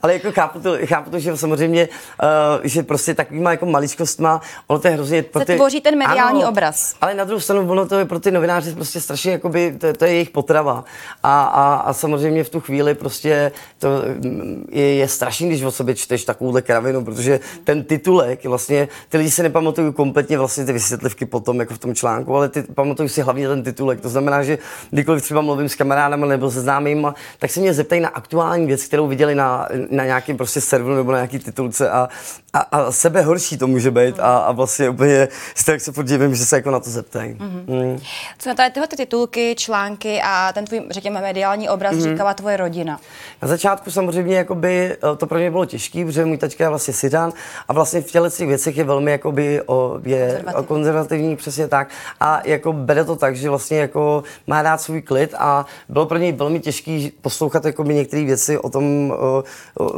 Ale 0.02 0.14
jako 0.14 0.32
chápu 0.32 0.60
to, 0.60 0.78
chápu 0.86 1.10
to 1.10 1.20
že 1.20 1.38
samozřejmě, 1.38 1.90
uh, 2.24 2.62
že 2.64 2.84
prostě 2.84 3.14
takovýma 3.14 3.52
jako 3.52 3.66
maličkostma, 3.66 4.42
ono 4.68 4.80
to 4.80 4.88
je 4.88 4.94
hrozně... 4.94 5.24
Pro 5.24 5.46
ty, 5.46 5.56
tvoří 5.56 5.82
ten 5.82 5.98
mediální 5.98 6.37
ano, 6.42 6.50
obraz. 6.50 6.96
Ale 7.02 7.14
na 7.14 7.24
druhou 7.24 7.40
stranu, 7.40 7.72
ono 7.72 7.86
to 7.86 8.00
je 8.00 8.06
pro 8.06 8.20
ty 8.20 8.32
novináře 8.32 8.76
prostě 8.76 9.02
strašně, 9.02 9.32
jakoby, 9.32 9.76
to, 9.78 9.94
to 9.94 10.06
je 10.06 10.12
jejich 10.12 10.30
potrava. 10.30 10.84
A, 11.24 11.44
a, 11.44 11.76
a 11.76 11.94
samozřejmě 11.94 12.44
v 12.44 12.50
tu 12.50 12.60
chvíli 12.60 12.96
prostě 12.96 13.52
to 13.80 13.88
mm, 14.24 14.68
je, 14.72 14.96
je 14.96 15.08
strašný, 15.08 15.48
když 15.48 15.64
o 15.64 15.72
sobě 15.72 15.96
čteš 15.96 16.26
takovouhle 16.26 16.62
kravinu, 16.62 17.06
protože 17.06 17.40
ten 17.64 17.84
titulek, 17.84 18.46
vlastně 18.46 18.88
ty 19.10 19.18
lidi 19.18 19.32
si 19.32 19.44
nepamatují 19.44 19.94
kompletně 19.94 20.38
vlastně 20.38 20.66
ty 20.66 20.74
vysvětlivky 20.74 21.26
potom, 21.26 21.60
jako 21.60 21.74
v 21.74 21.78
tom 21.78 21.96
článku, 21.96 22.36
ale 22.36 22.50
ty 22.50 22.62
pamatují 22.64 23.10
si 23.10 23.22
hlavně 23.22 23.48
ten 23.48 23.64
titulek. 23.64 24.02
To 24.02 24.10
znamená, 24.10 24.44
že 24.44 24.58
kdykoliv 24.90 25.24
třeba 25.24 25.42
mluvím 25.42 25.70
s 25.70 25.76
kamarádem 25.76 26.28
nebo 26.28 26.52
se 26.52 26.62
známým, 26.62 27.14
tak 27.40 27.52
se 27.52 27.60
mě 27.60 27.74
zeptají 27.74 28.02
na 28.02 28.10
aktuální 28.10 28.66
věc, 28.66 28.84
kterou 28.84 29.08
viděli 29.08 29.36
na, 29.36 29.68
na 29.90 30.06
nějakém 30.06 30.38
prostě 30.38 30.62
serveru 30.62 30.96
nebo 30.96 31.12
na 31.12 31.18
nějaký 31.18 31.40
titulce 31.40 31.90
a, 31.90 32.10
a, 32.54 32.60
a 32.60 32.92
sebe 32.92 33.22
horší 33.22 33.58
to 33.58 33.68
může 33.68 33.92
být 33.92 34.20
a, 34.20 34.38
a 34.38 34.52
vlastně 34.52 34.90
úplně 34.90 35.28
tak 35.66 35.82
se 35.82 35.92
podívím, 36.28 36.36
že 36.36 36.46
se 36.46 36.56
jako 36.56 36.72
na 36.72 36.80
to 36.80 36.90
zeptají. 36.90 37.34
Mm-hmm. 37.34 37.64
Mm. 37.68 38.00
Co 38.40 38.50
na 38.50 38.56
tady 38.56 38.72
tyhle 38.74 38.88
ty 38.88 38.96
titulky, 38.96 39.56
články 39.58 40.22
a 40.24 40.54
ten 40.54 40.66
tvůj, 40.66 40.82
řekněme, 40.90 41.22
mediální 41.22 41.70
obraz 41.70 41.96
mm-hmm. 41.96 42.12
říkala 42.12 42.34
tvoje 42.34 42.58
rodina? 42.58 43.00
Na 43.42 43.48
začátku 43.48 43.92
samozřejmě 43.92 44.38
jakoby, 44.38 44.92
eh, 44.92 45.16
to 45.18 45.28
pro 45.28 45.38
mě 45.38 45.52
bylo 45.52 45.66
těžké, 45.66 46.06
protože 46.06 46.26
můj 46.26 46.38
tačka 46.38 46.64
je 46.64 46.70
vlastně 46.70 46.94
Syřan 46.94 47.34
a 47.68 47.74
vlastně 47.74 48.02
v 48.02 48.12
těchto 48.12 48.46
věcech 48.46 48.78
je 48.78 48.84
velmi 48.84 49.12
jakoby, 49.12 49.62
o, 49.66 50.00
je 50.04 50.28
konzervativní. 50.28 50.68
konzervativní, 50.68 51.36
přesně 51.36 51.68
tak. 51.68 51.90
A 52.20 52.42
jako 52.46 52.74
bere 52.74 53.06
to 53.06 53.16
tak, 53.16 53.36
že 53.36 53.50
vlastně 53.50 53.78
jako 53.78 54.24
má 54.48 54.62
rád 54.62 54.82
svůj 54.82 55.02
klid 55.02 55.34
a 55.38 55.66
bylo 55.90 56.06
pro 56.06 56.18
něj 56.18 56.32
velmi 56.32 56.60
těžké 56.60 57.10
poslouchat 57.22 57.66
jakoby 57.66 57.94
některé 57.94 58.26
věci 58.26 58.58
o 58.58 58.70
tom, 58.70 59.12
o, 59.12 59.44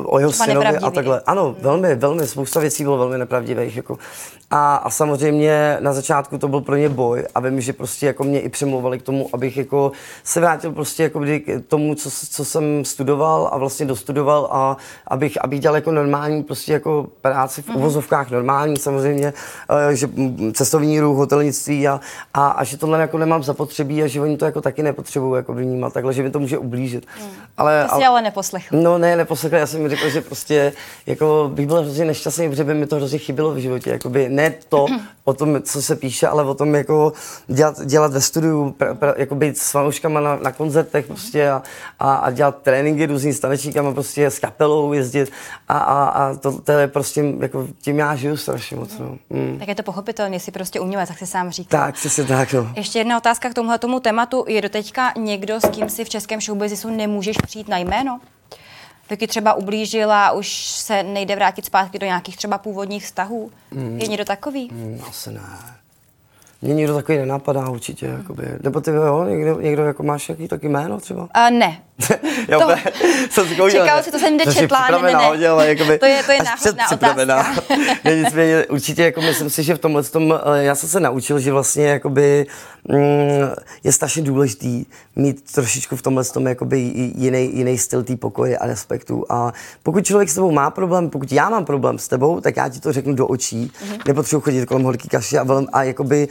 o 0.04 0.20
jeho 0.20 0.32
synovi 0.32 0.78
a 0.78 0.92
takhle. 0.92 1.22
Ano, 1.26 1.46
hmm. 1.46 1.56
velmi, 1.62 1.96
velmi, 1.96 2.28
spousta 2.28 2.60
věcí 2.60 2.84
bylo 2.84 2.98
velmi 2.98 3.18
nepravdivých. 3.18 3.76
Jako. 3.76 3.98
A, 4.52 4.76
a 4.76 4.90
samozřejmě 4.90 5.78
na 5.80 5.94
začátku 5.94 6.19
to 6.28 6.48
byl 6.48 6.62
pro 6.62 6.76
ně 6.76 6.90
boj 6.90 7.24
a 7.36 7.40
vím, 7.40 7.62
že 7.62 7.74
prostě 7.74 8.06
jako 8.06 8.24
mě 8.24 8.40
i 8.40 8.50
přemlouvali 8.50 9.00
k 9.00 9.02
tomu, 9.02 9.30
abych 9.34 9.58
jako 9.58 9.92
se 10.24 10.40
vrátil 10.40 10.72
prostě 10.72 11.04
jako 11.04 11.20
k 11.20 11.62
tomu, 11.68 11.96
co, 11.96 12.10
co 12.30 12.46
jsem 12.46 12.86
studoval 12.86 13.50
a 13.52 13.58
vlastně 13.58 13.86
dostudoval 13.86 14.50
a 14.52 14.78
abych, 15.08 15.38
abych 15.44 15.60
dělal 15.60 15.76
jako 15.76 15.92
normální 15.92 16.44
prostě 16.44 16.74
jako 16.74 17.08
práci 17.22 17.62
v 17.62 17.68
mm-hmm. 17.68 17.78
uvozovkách 17.78 18.32
normální 18.32 18.78
samozřejmě, 18.78 19.34
eh, 19.90 19.96
že 19.96 20.10
cestovní 20.54 21.00
ruch, 21.00 21.18
hotelnictví 21.18 21.88
a, 21.88 22.00
a, 22.34 22.48
a, 22.48 22.64
že 22.64 22.78
tohle 22.78 23.02
jako 23.02 23.18
nemám 23.18 23.44
zapotřebí 23.44 24.04
a 24.04 24.08
že 24.08 24.22
oni 24.22 24.38
to 24.38 24.46
jako 24.46 24.62
taky 24.62 24.84
nepotřebují 24.84 25.36
jako 25.36 25.54
vnímat 25.54 25.94
takhle, 25.94 26.14
že 26.14 26.24
mi 26.24 26.32
to 26.32 26.40
může 26.40 26.58
ublížit. 26.58 27.06
Mm. 27.22 27.30
Ale, 27.58 27.88
to 27.90 27.96
si 27.96 28.06
ale 28.06 28.22
neposlechl. 28.22 28.78
No 28.82 28.98
ne, 28.98 29.16
neposlechl, 29.16 29.56
já 29.56 29.68
jsem 29.68 29.84
mi 29.84 29.90
řekl, 29.90 30.10
že 30.10 30.22
prostě 30.22 30.74
jako 31.06 31.52
bych 31.54 31.68
byl 31.68 31.82
hrozně 31.82 32.06
nešťastný, 32.06 32.50
protože 32.50 32.64
by 32.64 32.74
mi 32.74 32.88
to 32.88 32.96
hrozně 32.96 33.20
chybilo 33.20 33.52
v 33.52 33.58
životě, 33.58 33.90
jakoby 33.90 34.30
ne 34.30 34.54
to 34.70 34.86
o 35.24 35.34
tom, 35.34 35.62
co 35.62 35.82
se 35.82 35.96
píše, 35.96 36.09
ale 36.28 36.44
o 36.44 36.54
tom 36.54 36.76
jako 36.76 37.14
dělat, 37.48 37.86
dělat 37.86 38.14
ve 38.14 38.22
studiu, 38.22 38.76
pr, 38.78 38.94
pr, 38.94 39.14
jako 39.18 39.36
být 39.36 39.58
s 39.58 39.72
fanouškama 39.72 40.20
na, 40.20 40.36
na 40.36 40.52
koncertech 40.52 41.06
prostě 41.06 41.50
a, 41.50 41.64
a, 42.00 42.16
a 42.16 42.32
dělat 42.32 42.62
tréninky 42.62 43.06
různý 43.06 43.34
s 43.34 43.40
tanečníkama, 43.40 43.94
prostě 43.94 44.26
s 44.26 44.40
kapelou 44.40 44.94
jezdit 44.94 45.32
a, 45.68 45.78
a, 45.78 46.06
a 46.06 46.36
to, 46.36 46.62
to 46.62 46.72
je 46.72 46.88
prostě, 46.88 47.24
jako 47.40 47.68
tím 47.82 48.00
já 48.00 48.16
žiju 48.16 48.38
strašně 48.38 48.78
moc. 48.78 48.98
No. 49.00 49.18
Mm. 49.30 49.60
Tak 49.60 49.68
je 49.68 49.76
to 49.76 49.84
pochopitelně, 49.84 50.40
jsi 50.40 50.52
prostě 50.52 50.80
umělec, 50.80 51.10
tak 51.10 51.18
si 51.18 51.28
sám 51.28 51.52
říkal. 51.52 51.82
Tak, 51.82 51.98
si 51.98 52.26
tak, 52.26 52.54
no. 52.54 52.72
Ještě 52.76 53.00
jedna 53.00 53.18
otázka 53.18 53.50
k 53.50 53.54
tomuhle 53.54 53.80
tomu 53.80 54.00
tématu. 54.00 54.46
Je 54.48 54.62
doteďka 54.62 55.14
někdo, 55.18 55.56
s 55.56 55.70
kým 55.70 55.90
si 55.90 56.06
v 56.06 56.10
českém 56.10 56.42
showbiznisu 56.42 56.90
nemůžeš 56.90 57.38
přijít 57.38 57.68
na 57.68 57.78
jméno? 57.78 58.20
Vicky 59.10 59.28
třeba 59.28 59.54
ublížila, 59.54 60.32
už 60.32 60.58
se 60.68 61.04
nejde 61.04 61.36
vrátit 61.36 61.66
zpátky 61.66 62.00
do 62.00 62.06
nějakých 62.06 62.38
třeba 62.38 62.58
původních 62.58 63.06
vztahů. 63.06 63.52
Mm. 63.72 64.00
Je 64.02 64.08
někdo 64.08 64.26
takový? 64.26 64.70
Mm, 64.72 65.02
asi 65.10 65.32
ne. 65.32 65.42
Mě 66.62 66.74
nikdo 66.74 66.96
takový 66.96 67.18
nenapadá 67.18 67.70
určitě, 67.70 68.06
jakoby. 68.06 68.44
Nebo 68.64 68.82
ty 68.82 68.92
jo, 68.92 69.26
někdo, 69.30 69.62
někdo 69.62 69.84
jako 69.86 70.04
máš 70.04 70.30
jaký 70.30 70.48
taky 70.48 70.70
jméno 70.70 71.00
třeba? 71.00 71.22
Uh, 71.22 71.58
ne. 71.58 71.82
jo, 72.48 72.60
to, 72.60 72.76
jsem 73.30 73.48
si 73.48 73.56
kouděl, 73.56 73.82
Čekal 73.82 74.04
si, 74.04 74.12
to 74.12 74.20
jsem 74.20 74.38
jde 74.38 74.54
četla, 74.54 74.88
ne, 74.92 75.02
ne, 75.02 75.14
ne. 75.14 75.26
Hodil, 75.26 75.52
ale 75.52 75.68
jakoby, 75.68 76.00
to 76.00 76.06
je, 76.06 76.24
to 76.24 76.32
je 76.32 76.40
náhodná 76.44 76.92
otázka. 76.92 77.62
ne, 78.04 78.16
nicméně, 78.16 78.66
určitě 78.66 79.04
jako 79.04 79.22
myslím 79.22 79.50
si, 79.50 79.64
že 79.64 79.76
v 79.76 79.80
tomhle 79.80 80.04
tom, 80.04 80.34
eh, 80.34 80.64
já 80.64 80.76
jsem 80.76 80.90
se 80.90 81.00
naučil, 81.00 81.40
že 81.40 81.52
vlastně 81.52 81.86
jakoby, 81.86 82.46
mm, 82.88 82.98
je 83.84 83.92
strašně 83.92 84.22
důležitý 84.22 84.86
mít 85.16 85.52
trošičku 85.52 85.96
v 85.96 86.02
tomhle 86.02 86.24
tom 86.24 86.48
jakoby 86.48 86.80
jiný, 87.16 87.58
jiný 87.58 87.78
styl 87.78 88.04
té 88.04 88.16
pokoje 88.16 88.58
a 88.58 88.68
respektu. 88.68 89.26
A 89.30 89.54
pokud 89.84 90.06
člověk 90.06 90.30
s 90.30 90.36
tebou 90.36 90.52
má 90.52 90.70
problém, 90.70 91.10
pokud 91.10 91.32
já 91.32 91.50
mám 91.50 91.66
problém 91.66 92.00
s 92.00 92.08
tebou, 92.08 92.42
tak 92.42 92.58
já 92.58 92.70
ti 92.70 92.80
to 92.80 92.94
řeknu 92.94 93.14
do 93.14 93.28
očí. 93.28 93.72
Mm-hmm. 93.72 94.00
Nepotřebuji 94.08 94.42
chodit 94.42 94.66
kolem 94.66 94.84
horký 94.84 95.08
kaši 95.08 95.38
a, 95.38 95.44
velmi, 95.44 95.68
a 95.74 95.84
jakoby, 95.84 96.28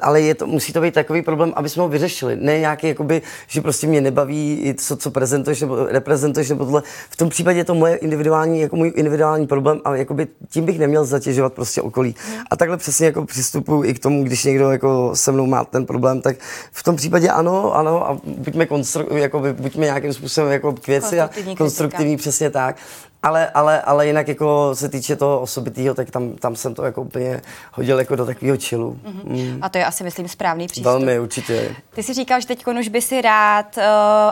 ale 0.00 0.20
je 0.20 0.34
to, 0.34 0.46
musí 0.46 0.72
to 0.72 0.80
být 0.80 0.94
takový 0.94 1.22
problém, 1.22 1.52
aby 1.56 1.68
jsme 1.68 1.82
ho 1.82 1.88
vyřešili. 1.88 2.36
Ne 2.36 2.58
nějaký, 2.58 2.88
jakoby, 2.88 3.22
že 3.48 3.60
prostě 3.60 3.86
mě 3.86 4.00
nebaví 4.00 4.74
co, 4.78 4.96
co 4.96 5.10
prezentuješ 5.10 5.60
nebo 5.60 5.86
reprezentuješ 5.86 6.48
nebo 6.48 6.64
tohle. 6.64 6.82
V 7.10 7.16
tom 7.16 7.28
případě 7.28 7.58
je 7.58 7.64
to 7.64 7.74
moje 7.74 7.96
individuální, 7.96 8.60
jako 8.60 8.76
můj 8.76 8.92
individuální 8.96 9.46
problém 9.46 9.80
a 9.84 9.96
jakoby 9.96 10.26
tím 10.48 10.64
bych 10.64 10.78
neměl 10.78 11.04
zatěžovat 11.04 11.52
prostě 11.52 11.82
okolí. 11.82 12.14
A 12.50 12.56
takhle 12.56 12.76
přesně 12.76 13.06
jako 13.06 13.24
přistupuji 13.24 13.90
i 13.90 13.94
k 13.94 13.98
tomu, 13.98 14.24
když 14.24 14.44
někdo 14.44 14.70
jako 14.70 15.10
se 15.14 15.32
mnou 15.32 15.46
má 15.46 15.64
ten 15.64 15.86
problém, 15.86 16.20
tak 16.20 16.36
v 16.72 16.82
tom 16.82 16.96
případě 16.96 17.28
ano, 17.28 17.74
ano 17.74 18.08
a 18.08 18.18
buďme, 18.24 18.66
konstru, 18.66 19.16
jako 19.16 19.40
buďme 19.52 19.84
nějakým 19.86 20.12
způsobem 20.12 20.52
jako 20.52 20.72
k 20.72 20.86
věci 20.86 21.20
a 21.20 21.30
konstruktivní, 21.58 22.16
přesně 22.16 22.50
tak. 22.50 22.76
Ale, 23.22 23.50
ale, 23.50 23.82
ale 23.82 24.06
jinak 24.06 24.28
jako 24.28 24.70
se 24.74 24.88
týče 24.88 25.16
toho 25.16 25.40
osobitého, 25.40 25.94
tak 25.94 26.10
tam, 26.10 26.32
tam 26.32 26.56
jsem 26.56 26.74
to 26.74 26.84
jako 26.84 27.02
úplně 27.02 27.40
hodil 27.72 27.98
jako 27.98 28.16
do 28.16 28.26
takového 28.26 28.56
chillu. 28.60 28.98
Mm-hmm. 29.04 29.52
Mm. 29.52 29.58
A 29.62 29.68
to 29.68 29.78
je 29.78 29.84
asi, 29.84 30.04
myslím, 30.04 30.28
správný 30.28 30.66
přístup. 30.66 30.84
Velmi, 30.84 31.20
určitě. 31.20 31.76
Ty 31.94 32.02
si 32.02 32.14
říkal, 32.14 32.40
že 32.40 32.46
teď 32.46 32.64
už 32.80 32.88
by 32.88 33.02
si 33.02 33.20
rád, 33.20 33.76
uh, 33.76 33.82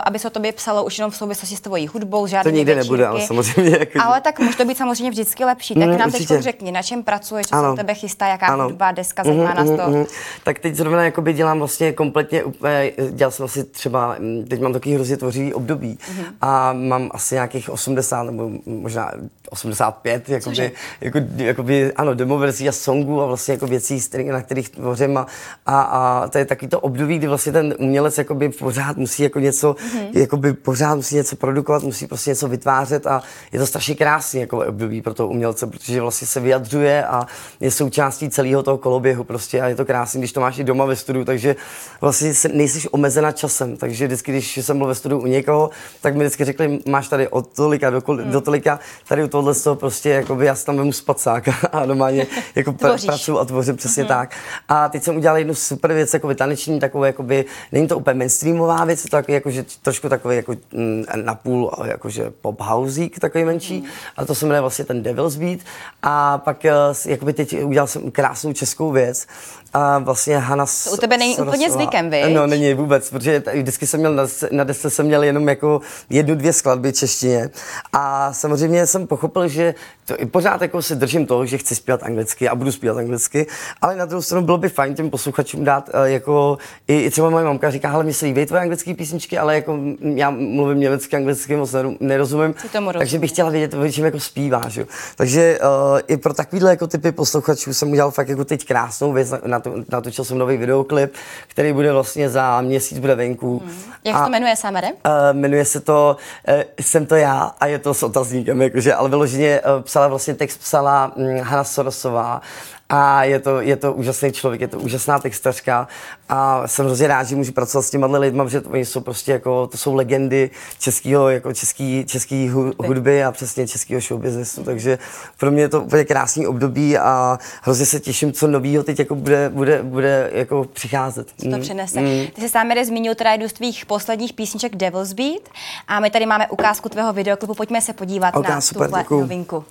aby 0.05 0.18
se 0.18 0.27
o 0.27 0.31
tobě 0.31 0.53
psalo 0.53 0.85
už 0.85 0.98
jenom 0.98 1.11
v 1.11 1.16
souvislosti 1.16 1.57
s 1.57 1.61
tvojí 1.61 1.87
hudbou, 1.87 2.27
žádné 2.27 2.53
To 2.53 2.57
nikdy 2.57 2.74
večírky. 2.74 2.87
nebude, 2.87 3.07
ale 3.07 3.20
samozřejmě. 3.27 3.77
Jako... 3.79 3.98
Ale 4.03 4.20
tak 4.20 4.38
může 4.38 4.57
to 4.57 4.64
být 4.64 4.79
samozřejmě 4.79 5.11
vždycky 5.11 5.44
lepší. 5.44 5.74
Tak 5.74 5.88
mm, 5.88 5.98
nám 5.98 6.11
teď 6.11 6.29
řekni, 6.29 6.72
na 6.72 6.83
čem 6.83 7.03
pracuješ, 7.03 7.46
co 7.46 7.55
ano. 7.55 7.72
se 7.72 7.77
tebe 7.77 7.94
chystá, 7.94 8.29
jaká 8.29 8.46
ano. 8.46 8.64
hudba, 8.64 8.92
deska, 8.92 9.24
zajímá 9.24 9.51
mm, 9.51 9.57
nás 9.57 9.66
to. 9.66 9.90
Mm, 9.90 9.98
mm. 9.98 10.07
Tak 10.44 10.59
teď 10.59 10.74
zrovna 10.74 11.05
jakoby 11.05 11.33
dělám 11.33 11.59
vlastně 11.59 11.92
kompletně, 11.92 12.44
úplně, 12.44 12.92
dělal 13.11 13.31
jsem 13.31 13.44
asi 13.44 13.64
třeba, 13.64 14.16
mm, 14.18 14.44
teď 14.48 14.61
mám 14.61 14.72
takový 14.72 14.94
hrozně 14.94 15.16
tvořivý 15.16 15.55
období 15.55 15.98
mm. 16.16 16.24
a 16.40 16.72
mám 16.72 17.11
asi 17.14 17.35
nějakých 17.35 17.70
80 17.70 18.22
nebo 18.22 18.51
možná 18.81 19.12
85, 19.51 20.29
jakoby, 20.29 20.73
jako, 21.01 21.19
jakoby, 21.37 21.93
ano, 21.93 22.14
demoverzí 22.14 22.69
a 22.69 22.73
songů 22.73 23.23
a 23.23 23.27
vlastně 23.27 23.55
jako 23.55 23.67
věcí, 23.67 24.01
na 24.31 24.43
kterých 24.43 24.69
tvořím 24.69 25.17
a, 25.17 25.27
a, 25.67 25.81
a 25.81 26.29
to 26.29 26.38
je 26.38 26.45
takový 26.45 26.69
to 26.69 26.81
období, 26.81 27.19
kdy 27.19 27.27
vlastně 27.27 27.53
ten 27.53 27.75
umělec 27.79 28.19
jakoby 28.19 28.49
pořád 28.49 28.97
musí 28.97 29.23
jako 29.23 29.41
něco, 29.41 29.73
mm-hmm. 29.73 30.19
jakoby 30.19 30.53
pořád 30.53 30.95
musí 30.95 31.14
něco 31.14 31.37
produkovat, 31.37 31.83
musí 31.83 32.07
prostě 32.07 32.31
něco 32.31 32.49
vytvářet 32.49 33.07
a 33.07 33.23
je 33.53 33.59
to 33.59 33.67
strašně 33.67 33.95
krásný 33.95 34.41
jako 34.41 34.59
období 34.67 35.03
pro 35.03 35.14
toho 35.14 35.29
umělce, 35.29 35.67
protože 35.67 36.01
vlastně 36.01 36.27
se 36.27 36.41
vyjadřuje 36.41 37.07
a 37.07 37.27
je 37.61 37.71
součástí 37.71 38.31
celého 38.31 38.62
toho 38.62 38.79
koloběhu 38.79 39.25
prostě 39.25 39.61
a 39.61 39.69
je 39.69 39.75
to 39.75 39.85
krásný, 39.85 40.21
když 40.21 40.33
to 40.33 40.41
máš 40.41 40.59
i 40.59 40.64
doma 40.64 40.85
ve 40.85 40.97
studiu, 40.97 41.25
takže 41.25 41.57
vlastně 42.01 42.33
nejsi 42.53 42.88
omezena 42.88 43.33
časem, 43.33 43.77
takže 43.77 44.07
vždycky, 44.07 44.33
když 44.33 44.57
jsem 44.57 44.79
byl 44.79 44.87
ve 44.87 44.95
studiu 44.95 45.21
u 45.21 45.27
někoho, 45.27 45.71
tak 46.01 46.14
mi 46.14 46.25
vždycky 46.25 46.45
řekli, 46.45 46.79
máš 46.87 47.09
tady 47.09 47.29
od 47.29 47.55
tolika 47.57 47.91
do, 47.91 48.03
mm. 48.09 48.31
do 48.31 48.41
tolika, 48.41 48.68
tady 49.09 49.25
u 49.25 49.29
tohle 49.29 49.55
toho 49.55 49.77
prostě, 49.77 50.11
jakoby 50.11 50.47
já 50.47 50.55
si 50.55 50.67
tam 50.67 50.77
vemu 50.77 50.93
spacák 50.93 51.49
a 51.73 51.87
normálně 51.87 52.27
jako 52.55 52.73
pr- 52.73 53.07
pracuji 53.07 53.39
a 53.39 53.45
tvořím 53.45 53.77
přesně 53.77 54.05
mm-hmm. 54.05 54.09
tak. 54.09 54.37
A 54.69 54.89
teď 54.89 55.03
jsem 55.03 55.17
udělal 55.17 55.39
jednu 55.39 55.55
super 55.55 55.93
věc, 55.93 56.15
jako 56.15 56.35
taneční, 56.35 56.81
takovou, 56.81 57.05
jakoby, 57.05 57.45
není 57.73 57.89
to 57.89 57.99
úplně 57.99 58.15
mainstreamová 58.15 58.85
věc, 58.85 59.05
je 59.05 59.11
to 59.11 59.17
takový, 59.17 59.35
jako, 59.35 59.51
že 59.51 59.65
trošku 59.83 60.09
takový 60.09 60.37
jako 60.37 60.55
mm, 60.73 61.05
napůl 61.17 61.73
jakože 61.85 62.31
pop 62.41 62.61
houseík, 62.61 63.19
takový 63.19 63.45
menší. 63.45 63.81
Mm. 63.81 63.87
A 64.17 64.25
to 64.25 64.35
se 64.35 64.47
jmenuje 64.47 64.61
vlastně 64.61 64.85
ten 64.85 65.03
Devil's 65.03 65.37
Beat. 65.37 65.61
A 66.03 66.39
pak 66.39 66.65
eh, 66.65 66.73
jakoby 67.07 67.33
teď 67.33 67.65
udělal 67.65 67.87
jsem 67.87 68.11
krásnou 68.11 68.53
českou 68.53 68.93
věc, 68.93 69.27
a 69.73 69.99
vlastně 69.99 70.39
Hana 70.39 70.67
To 70.85 70.91
u 70.91 70.97
tebe 70.97 71.19
není 71.19 71.35
Sorosová. 71.35 71.57
úplně 71.57 71.71
zvykem, 71.71 72.11
vy? 72.11 72.35
No, 72.35 72.47
není 72.47 72.75
vůbec, 72.75 73.11
protože 73.11 73.43
vždycky 73.55 73.87
jsem 73.87 74.01
měl 74.01 74.15
na, 74.15 74.27
na 74.51 74.65
desce 74.65 74.91
jsem 74.91 75.07
měl 75.07 75.23
jenom 75.23 75.49
jako 75.49 75.81
jednu, 76.11 76.35
dvě 76.35 76.53
skladby 76.53 76.93
češtině. 76.93 77.51
A 77.93 78.33
samozřejmě 78.33 78.58
jsem 78.66 79.07
pochopil, 79.07 79.49
že 79.49 79.75
to 80.05 80.21
i 80.21 80.27
pořád 80.27 80.62
jako 80.62 80.83
se 80.83 80.94
držím 80.94 81.27
toho, 81.27 81.47
že 81.47 81.59
chci 81.59 81.75
zpívat 81.75 82.03
anglicky 82.03 82.49
a 82.49 82.55
budu 82.55 82.73
zpívat 82.73 82.97
anglicky, 82.97 83.47
ale 83.81 83.97
na 83.97 84.05
druhou 84.05 84.23
stranu 84.23 84.44
bylo 84.44 84.59
by 84.59 84.68
fajn 84.68 84.94
těm 84.94 85.11
posluchačům 85.11 85.64
dát 85.64 85.88
uh, 85.94 86.05
jako, 86.05 86.59
i, 86.88 87.01
i, 87.01 87.11
třeba 87.11 87.31
moje 87.31 87.44
mamka 87.44 87.71
říká, 87.71 87.90
ale 87.90 88.05
mi 88.05 88.14
se 88.14 88.27
líbí 88.27 88.47
tvoje 88.47 88.62
anglické 88.62 88.94
písničky, 88.94 89.38
ale 89.38 89.55
jako 89.55 89.79
já 90.14 90.31
mluvím 90.31 90.81
německy, 90.81 91.16
anglicky 91.16 91.57
moc 91.57 91.75
nerozumím, 92.01 92.55
takže 92.99 93.18
bych 93.18 93.31
chtěla 93.31 93.51
vědět, 93.51 93.75
o 93.75 93.92
čem 93.92 94.05
jako 94.05 94.21
zpíváš. 94.21 94.77
Jo. 94.77 94.85
Takže 95.16 95.59
uh, 95.61 96.01
i 96.07 96.16
pro 96.16 96.35
takovýhle 96.35 96.71
jako 96.71 96.87
typy 96.87 97.12
posluchačů 97.12 97.75
jsem 97.75 97.90
udělal 97.90 98.11
fakt 98.11 98.29
jako 98.29 98.44
teď 98.44 98.66
krásnou 98.66 99.12
věc 99.12 99.31
na, 99.31 99.40
na 99.47 99.62
natočil 99.92 100.25
jsem 100.25 100.38
nový 100.38 100.57
videoklip, 100.57 101.14
který 101.49 101.73
bude 101.73 101.92
vlastně 101.92 102.31
za 102.31 102.61
měsíc 102.61 102.99
bude 102.99 103.14
venku. 103.14 103.59
Hmm. 103.59 103.92
Jak 104.05 104.16
se 104.16 104.23
to 104.25 104.31
jmenuje, 104.31 104.57
Samere? 104.57 104.88
Uh, 104.88 104.92
jmenuje 105.33 105.64
se 105.64 105.81
to 105.81 106.16
uh, 106.49 106.55
Jsem 106.81 107.07
to 107.07 107.14
já 107.14 107.53
a 107.61 107.66
je 107.66 107.79
to 107.79 107.94
s 107.94 108.03
otazníkem, 108.03 108.48
jakože, 108.55 108.95
ale 108.95 109.09
vyloženě 109.09 109.61
uh, 109.61 109.83
psala 109.83 110.09
vlastně 110.09 110.35
text 110.35 110.61
psala 110.61 111.13
um, 111.17 111.39
Hanna 111.41 111.65
Sorosová 111.65 112.41
a 112.88 113.24
je 113.24 113.40
to, 113.40 113.61
je 113.61 113.77
to 113.77 113.92
úžasný 113.92 114.33
člověk, 114.33 114.61
je 114.61 114.68
to 114.68 114.79
úžasná 114.79 115.18
textařka 115.18 115.88
a 116.29 116.68
jsem 116.68 116.87
hrozně 116.87 117.09
rád, 117.09 117.24
že 117.24 117.37
můžu 117.37 117.53
pracovat 117.53 117.83
s 117.83 117.90
těma 117.90 118.07
lidmi, 118.07 118.42
protože 118.42 118.61
to, 118.61 118.70
oni 118.70 118.85
jsou 118.85 119.01
prostě 119.01 119.33
jako, 119.33 119.66
to 119.66 119.79
jsou 119.79 119.94
legendy 119.94 120.51
českého, 120.79 121.29
jako 121.29 121.53
český, 121.53 122.05
český 122.07 122.48
hudby 122.79 123.24
a 123.24 123.33
přesně 123.33 123.68
českého 123.68 124.01
show 124.01 124.20
businessu, 124.20 124.64
takže 124.64 124.98
pro 125.37 125.51
mě 125.51 125.62
je 125.62 125.68
to 125.68 125.83
úplně 125.83 126.05
krásný 126.05 126.46
období 126.46 126.98
a 126.98 127.38
hrozně 127.62 127.87
se 127.87 128.01
těším, 128.01 128.33
co 128.33 128.46
novýho 128.46 128.83
teď 128.83 128.98
jako 128.98 129.14
bude, 129.14 129.48
bude, 129.48 129.83
bude 129.83 130.31
jako 130.33 130.64
přicházet. 130.72 131.29
Co 131.38 131.51
to 131.51 131.57
mm. 131.57 131.61
přinese. 131.61 132.01
Mm. 132.01 132.27
Ty 132.35 132.40
jsi 132.40 132.48
sám 132.48 132.68
zmínil 132.85 133.14
teda 133.14 133.33
jednu 133.33 133.48
z 133.48 133.53
tvých 133.53 133.87
posledních 133.87 134.33
písniček 134.33 134.77
Devil's 134.77 135.12
Beat 135.12 135.42
a 135.88 136.01
my 136.01 136.11
tady 136.11 136.27
máme 136.27 136.48
ukázku 136.48 136.88
tvého 136.88 137.12
videoklipu, 137.12 137.55
pojďme 137.55 137.81
se 137.81 137.92
podívat 137.92 138.37
okay, 138.37 138.55
na 138.55 138.61
super, 138.61 138.87
tuhle 138.87 139.03
děkuju. 139.03 139.20
novinku. 139.20 139.64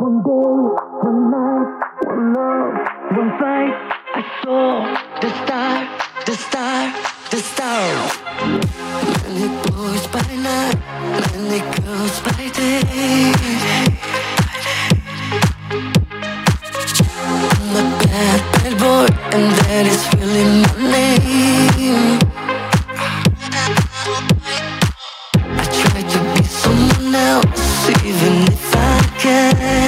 One 0.00 0.22
day, 0.22 0.30
one 0.30 1.30
night, 1.30 1.68
one 2.06 2.32
love, 2.32 2.72
one 3.18 3.32
fight. 3.38 3.74
I 4.14 4.22
saw 4.40 4.88
the 5.20 5.28
star, 5.44 5.76
the 6.24 6.34
star, 6.36 6.82
the 7.30 7.36
star. 7.36 7.84
Many 9.28 9.48
boys 9.68 10.06
by 10.06 10.24
night, 10.36 10.78
many 11.36 11.60
girls 11.82 12.16
by 12.22 12.48
day. 12.48 12.80
I'm 17.60 17.76
a 17.76 17.84
bad, 18.00 18.40
bad 18.54 18.74
boy, 18.80 19.06
and 19.36 19.52
that 19.60 19.84
is 19.84 20.02
really 20.16 20.44
my 20.64 20.72
name. 20.96 22.18
I 25.44 25.64
try 25.76 26.00
to 26.00 26.18
be 26.32 26.42
someone 26.48 27.14
else, 27.14 27.90
even 28.02 28.48
if 28.48 28.74
I 28.74 28.78
can. 29.18 29.79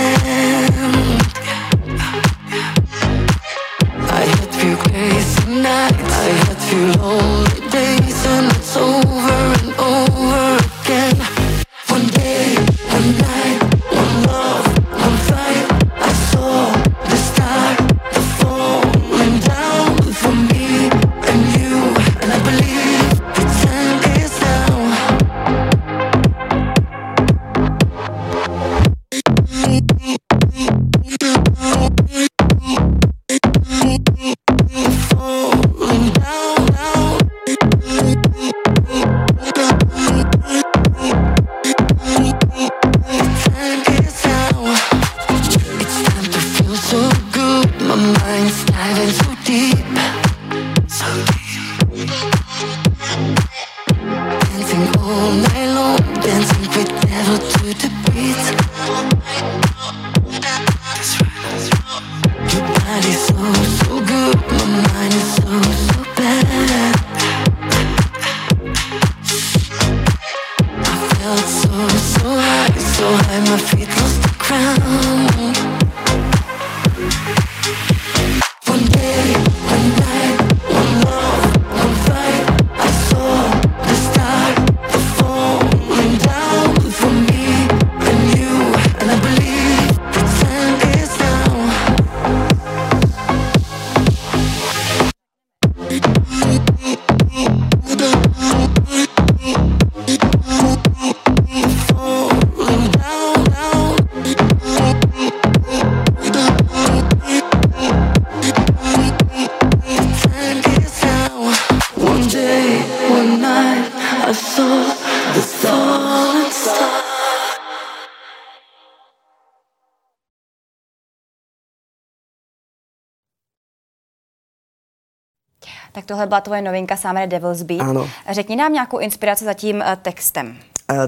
Tak 125.93 126.05
tohle 126.05 126.27
byla 126.27 126.41
tvoje 126.41 126.63
novinka, 126.63 126.97
sám 126.97 127.29
Devil's 127.29 127.63
Beat. 127.63 127.81
Ano. 127.81 128.09
Řekni 128.31 128.57
nám 128.57 128.73
nějakou 128.73 128.99
inspiraci 128.99 129.45
za 129.45 129.55
tím 129.55 129.77
uh, 129.77 129.83
textem. 130.03 130.59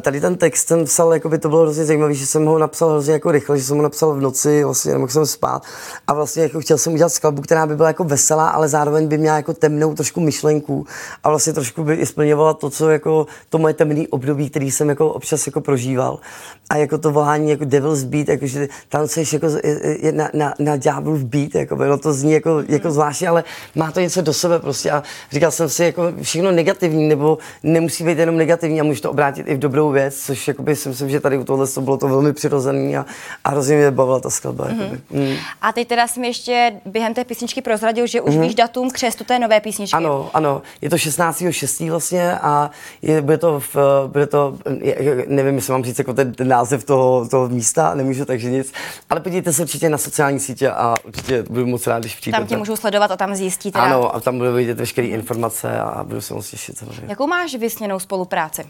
Tady 0.00 0.20
ten 0.20 0.36
text 0.36 0.68
jsem 0.68 0.84
psal, 0.84 1.14
jako 1.14 1.28
by 1.28 1.38
to 1.38 1.48
bylo 1.48 1.62
hrozně 1.62 1.84
zajímavé, 1.84 2.14
že 2.14 2.26
jsem 2.26 2.44
ho 2.44 2.58
napsal 2.58 2.88
hrozně 2.88 3.12
jako 3.12 3.30
rychle, 3.30 3.58
že 3.58 3.64
jsem 3.64 3.76
ho 3.76 3.82
napsal 3.82 4.14
v 4.14 4.20
noci, 4.20 4.64
vlastně 4.64 4.92
nemohl 4.92 5.12
jsem 5.12 5.26
spát. 5.26 5.62
A 6.06 6.14
vlastně 6.14 6.42
jako 6.42 6.60
chtěl 6.60 6.78
jsem 6.78 6.92
udělat 6.92 7.08
skladbu, 7.08 7.42
která 7.42 7.66
by 7.66 7.76
byla 7.76 7.88
jako 7.88 8.04
veselá, 8.04 8.48
ale 8.48 8.68
zároveň 8.68 9.08
by 9.08 9.18
měla 9.18 9.36
jako 9.36 9.54
temnou 9.54 9.94
trošku 9.94 10.20
myšlenku 10.20 10.86
a 11.24 11.28
vlastně 11.28 11.52
trošku 11.52 11.84
by 11.84 11.94
i 11.94 12.06
splňovala 12.06 12.54
to, 12.54 12.70
co 12.70 12.90
jako 12.90 13.26
to 13.48 13.58
moje 13.58 13.74
temné 13.74 14.04
období, 14.10 14.50
který 14.50 14.70
jsem 14.70 14.88
jako 14.88 15.08
občas 15.08 15.46
jako 15.46 15.60
prožíval. 15.60 16.18
A 16.70 16.76
jako 16.76 16.98
to 16.98 17.10
volání 17.10 17.50
jako 17.50 17.64
Devil's 17.64 18.04
Beat, 18.04 18.28
jako 18.28 18.46
že 18.46 18.68
tancuješ 18.88 19.32
jako 19.32 19.46
je 19.98 20.12
na, 20.12 20.30
na, 20.34 20.54
na 20.58 20.76
Diabolův 20.76 21.22
beat, 21.22 21.54
jako 21.54 21.76
by, 21.76 21.86
no 21.86 21.98
to 21.98 22.12
zní 22.12 22.32
jako, 22.32 22.62
jako 22.68 22.90
zvláštně, 22.90 23.28
ale 23.28 23.44
má 23.74 23.92
to 23.92 24.00
něco 24.00 24.22
do 24.22 24.32
sebe 24.32 24.58
prostě 24.58 24.90
a 24.90 25.02
říkal 25.32 25.50
jsem 25.50 25.68
si 25.68 25.84
jako 25.84 26.02
všechno 26.22 26.52
negativní, 26.52 27.08
nebo 27.08 27.38
nemusí 27.62 28.04
být 28.04 28.18
jenom 28.18 28.36
negativní 28.36 28.80
a 28.80 28.84
může 28.84 29.02
to 29.02 29.10
obrátit 29.10 29.48
i 29.48 29.54
v 29.54 29.58
dobrou 29.74 29.90
věc, 29.90 30.16
což 30.16 30.48
jakoby 30.48 30.76
si 30.76 30.88
myslím, 30.88 31.10
že 31.10 31.20
tady 31.20 31.38
u 31.38 31.44
tohle 31.44 31.66
to 31.66 31.80
bylo 31.80 31.96
to 31.96 32.08
velmi 32.08 32.32
přirozený 32.32 32.96
a, 32.96 33.06
a 33.44 33.50
hrozně 33.50 33.76
mě 33.76 33.90
bavila 33.90 34.20
ta 34.20 34.30
skladba. 34.30 34.68
Mm-hmm. 34.68 35.00
Mm. 35.10 35.36
A 35.62 35.72
teď 35.72 35.88
teda 35.88 36.06
jsem 36.06 36.24
ještě 36.24 36.72
během 36.86 37.14
té 37.14 37.24
písničky 37.24 37.62
prozradil, 37.62 38.06
že 38.06 38.20
už 38.20 38.34
mm-hmm. 38.34 38.40
víš 38.40 38.54
datum 38.54 38.90
křestu 38.90 39.24
té 39.24 39.38
nové 39.38 39.60
písničky. 39.60 39.96
Ano, 39.96 40.30
ano, 40.34 40.62
je 40.80 40.90
to 40.90 40.96
16.6. 40.96 41.90
vlastně 41.90 42.38
a 42.38 42.70
je, 43.02 43.22
bude 43.22 43.38
to, 43.38 43.60
v, 43.60 43.76
bude 44.06 44.26
to 44.26 44.58
je, 44.80 45.24
nevím, 45.28 45.54
jestli 45.54 45.72
mám 45.72 45.84
říct 45.84 45.98
jako 45.98 46.14
ten, 46.14 46.32
ten 46.32 46.48
název 46.48 46.84
toho, 46.84 47.28
toho 47.28 47.48
místa, 47.48 47.94
nemůžu, 47.94 48.24
takže 48.24 48.50
nic, 48.50 48.72
ale 49.10 49.20
podívejte 49.20 49.52
se 49.52 49.62
určitě 49.62 49.88
na 49.88 49.98
sociální 49.98 50.40
sítě 50.40 50.70
a 50.70 50.94
určitě 51.04 51.42
budu 51.42 51.66
moc 51.66 51.86
rád, 51.86 51.98
když 51.98 52.14
přijdete. 52.16 52.40
Tam 52.40 52.48
tě 52.48 52.56
můžu 52.56 52.76
sledovat 52.76 53.10
a 53.10 53.16
tam 53.16 53.34
zjistit. 53.34 53.70
Teda... 53.70 53.84
Ano, 53.84 54.14
a 54.14 54.20
tam 54.20 54.38
budu 54.38 54.52
vidět 54.52 54.78
veškeré 54.78 55.06
informace 55.06 55.78
a 55.78 56.04
budu 56.04 56.20
se 56.20 56.34
moc 56.34 56.50
těšit. 56.50 56.78
Samozřejmě. 56.78 57.06
Jakou 57.08 57.26
máš 57.26 57.54
vysněnou 57.54 57.98
spolupráci? 57.98 58.64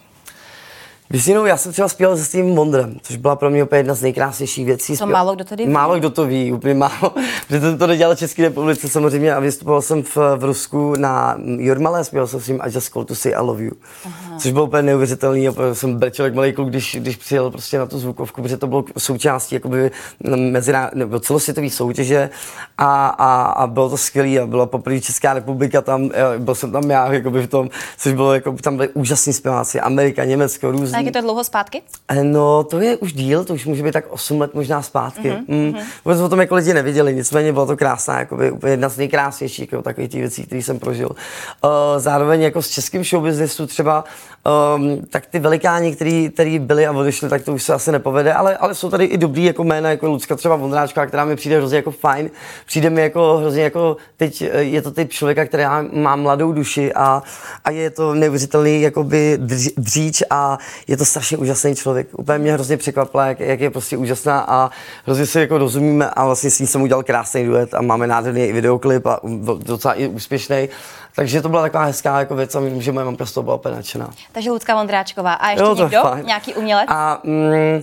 Většinou 1.14 1.44
já 1.44 1.57
jsem 1.57 1.72
třeba 1.72 1.88
zpíval 1.88 2.16
se 2.16 2.24
Stevem 2.24 2.55
Wonderem, 2.55 2.96
což 3.03 3.16
byla 3.16 3.37
pro 3.37 3.50
mě 3.50 3.64
úplně 3.64 3.79
jedna 3.79 3.94
z 3.94 4.03
nejkrásnějších 4.03 4.66
věcí. 4.66 4.96
To 4.96 5.07
málo 5.07 5.35
kdo 5.35 5.44
tedy 5.44 5.66
ví. 5.66 5.72
Málo 5.72 5.98
kdo 5.98 6.11
to 6.11 6.27
ví, 6.27 6.53
úplně 6.53 6.74
málo, 6.74 7.14
protože 7.46 7.61
to, 7.61 7.79
to 7.79 7.87
nedělal 7.87 8.16
České 8.16 8.42
republice 8.42 8.88
samozřejmě 8.88 9.35
a 9.35 9.40
vystupoval 9.40 9.83
jsem 9.83 10.03
v, 10.03 10.16
v 10.37 10.44
Rusku 10.44 10.94
na 10.96 11.37
Jurmale, 11.59 12.05
zpíval 12.05 12.27
jsem 12.27 12.40
s 12.40 12.48
ním 12.48 12.61
I 12.62 12.70
just 12.74 12.92
call 12.92 13.05
to 13.05 13.14
say 13.14 13.33
I 13.33 13.40
love 13.40 13.62
you, 13.62 13.72
Aha. 14.05 14.38
což 14.38 14.53
bylo 14.53 14.64
úplně 14.64 14.83
neuvěřitelný, 14.83 15.48
a 15.48 15.55
jsem 15.72 15.94
brečel 15.94 16.24
jak 16.24 16.35
malý 16.35 16.53
kluk, 16.53 16.68
když, 16.68 16.96
když 17.00 17.16
přijel 17.16 17.50
prostě 17.50 17.79
na 17.79 17.87
tu 17.87 17.98
zvukovku, 17.98 18.42
protože 18.42 18.57
to 18.57 18.66
bylo 18.66 18.85
součástí 18.98 19.55
jakoby 19.55 19.90
mezina, 20.37 20.90
nebo 20.94 21.20
celosvětové 21.20 21.70
soutěže 21.70 22.31
a, 22.79 23.07
a, 23.07 23.42
a, 23.42 23.66
bylo 23.66 23.90
to 23.90 23.96
skvělé 23.96 24.38
a 24.42 24.46
byla 24.46 24.66
poprvé 24.66 25.00
Česká 25.00 25.35
republika 25.35 25.83
tam, 25.83 26.11
byl 26.38 26.55
jsem 26.55 26.72
tam 26.72 26.90
já 26.90 27.12
jakoby 27.12 27.42
v 27.42 27.50
tom, 27.50 27.70
což 27.98 28.12
bylo 28.12 28.35
jako, 28.35 28.53
tam 28.53 28.77
byli 28.77 28.88
úžasní 28.88 29.33
zpěváci, 29.33 29.81
Amerika, 29.81 30.24
Německo, 30.24 30.70
různý 30.70 31.03
jak 31.04 31.14
je 31.14 31.20
to 31.20 31.26
dlouho 31.26 31.44
zpátky? 31.44 31.82
Eh, 32.08 32.24
no, 32.24 32.64
to 32.64 32.80
je 32.80 32.96
už 32.96 33.12
díl, 33.12 33.44
to 33.44 33.54
už 33.54 33.66
může 33.66 33.82
být 33.82 33.92
tak 33.92 34.04
8 34.08 34.40
let 34.40 34.54
možná 34.54 34.82
zpátky. 34.82 35.30
Mm-hmm. 35.30 35.44
Mm. 35.48 35.74
Vůbec 36.04 36.20
o 36.20 36.28
tom 36.28 36.40
jako 36.40 36.54
lidi 36.54 36.74
neviděli, 36.74 37.14
nicméně 37.14 37.52
bylo 37.52 37.66
to 37.66 37.76
krásná, 37.76 38.18
jakoby 38.18 38.50
úplně 38.50 38.72
jedna 38.72 38.88
z 38.88 38.96
nejkrásnějších 38.96 39.72
jako, 39.72 39.82
takových 39.82 40.10
těch 40.10 40.20
věcí, 40.20 40.46
které 40.46 40.62
jsem 40.62 40.78
prožil. 40.78 41.08
Uh, 41.08 41.70
zároveň 41.96 42.42
jako 42.42 42.62
s 42.62 42.68
českým 42.68 43.04
showbiznesu 43.04 43.66
třeba, 43.66 44.04
um, 44.44 45.07
tak 45.11 45.26
ty 45.26 45.38
velikáni, 45.38 45.94
který, 45.94 46.30
který 46.30 46.59
byli 46.59 46.87
a 46.87 46.92
odešli, 46.92 47.28
tak 47.28 47.42
to 47.42 47.52
už 47.52 47.62
se 47.62 47.74
asi 47.74 47.92
nepovede, 47.92 48.33
ale, 48.33 48.57
ale 48.57 48.74
jsou 48.74 48.90
tady 48.90 49.04
i 49.04 49.18
dobrý 49.18 49.44
jako 49.44 49.64
jména, 49.64 49.90
jako 49.90 50.07
Lucka 50.07 50.37
třeba 50.37 50.57
Vondráčka, 50.57 51.07
která 51.07 51.24
mi 51.24 51.37
přijde 51.37 51.57
hrozně 51.57 51.76
jako 51.76 51.90
fajn. 51.90 52.30
Přijde 52.66 52.90
mi 52.90 53.00
jako 53.00 53.37
hrozně 53.37 53.62
jako, 53.62 53.96
teď 54.16 54.42
eh, 54.42 54.62
je 54.62 54.83
to 54.83 54.90
typ 54.90 55.12
člověka, 55.12 55.46
který 55.46 55.64
má 55.92 56.16
mladou 56.16 56.52
duši 56.52 56.92
a, 56.94 57.22
a 57.64 57.70
je 57.70 57.90
to 57.90 58.14
neuvěřitelný 58.14 58.83
jakoby 58.83 59.38
dříč 59.76 60.22
a 60.30 60.59
je 60.88 60.96
to 60.96 61.04
strašně 61.04 61.37
úžasný 61.37 61.74
člověk. 61.74 62.09
Úplně 62.12 62.38
mě 62.38 62.52
hrozně 62.52 62.76
překvapila, 62.76 63.26
jak, 63.26 63.40
jak 63.40 63.61
je 63.61 63.70
prostě 63.70 63.96
úžasná 63.96 64.40
a 64.48 64.70
hrozně 65.04 65.26
se 65.26 65.40
jako 65.40 65.59
rozumíme 65.59 66.11
a 66.11 66.26
vlastně 66.26 66.50
s 66.50 66.61
ní 66.61 66.66
jsem 66.66 66.83
udělal 66.83 67.02
krásný 67.02 67.46
duet 67.46 67.74
a 67.74 67.83
máme 67.83 68.07
nádherný 68.07 68.52
videoklip 68.52 69.07
a 69.07 69.20
docela 69.57 69.94
i 69.94 70.09
úspěšný. 70.09 70.68
Takže 71.16 71.42
to 71.42 71.48
byla 71.48 71.62
taková 71.62 71.85
hezká 71.85 72.18
jako 72.18 72.35
věc 72.35 72.55
a 72.55 72.61
myslím, 72.61 72.83
že 72.83 72.92
moje 72.92 73.05
mamka 73.05 73.27
z 73.27 73.33
toho 73.33 73.44
byla 73.44 73.57
úplně 73.57 73.74
nadšená. 73.74 74.11
Takže 74.33 74.50
Lucka 74.50 74.74
Vondráčková. 74.74 75.33
A 75.33 75.50
ještě 75.50 75.64
jo, 75.64 75.74
někdo? 75.74 76.03
Fajn. 76.03 76.27
Nějaký 76.27 76.55
umělec? 76.55 76.87
A, 76.88 77.20
mm, 77.24 77.83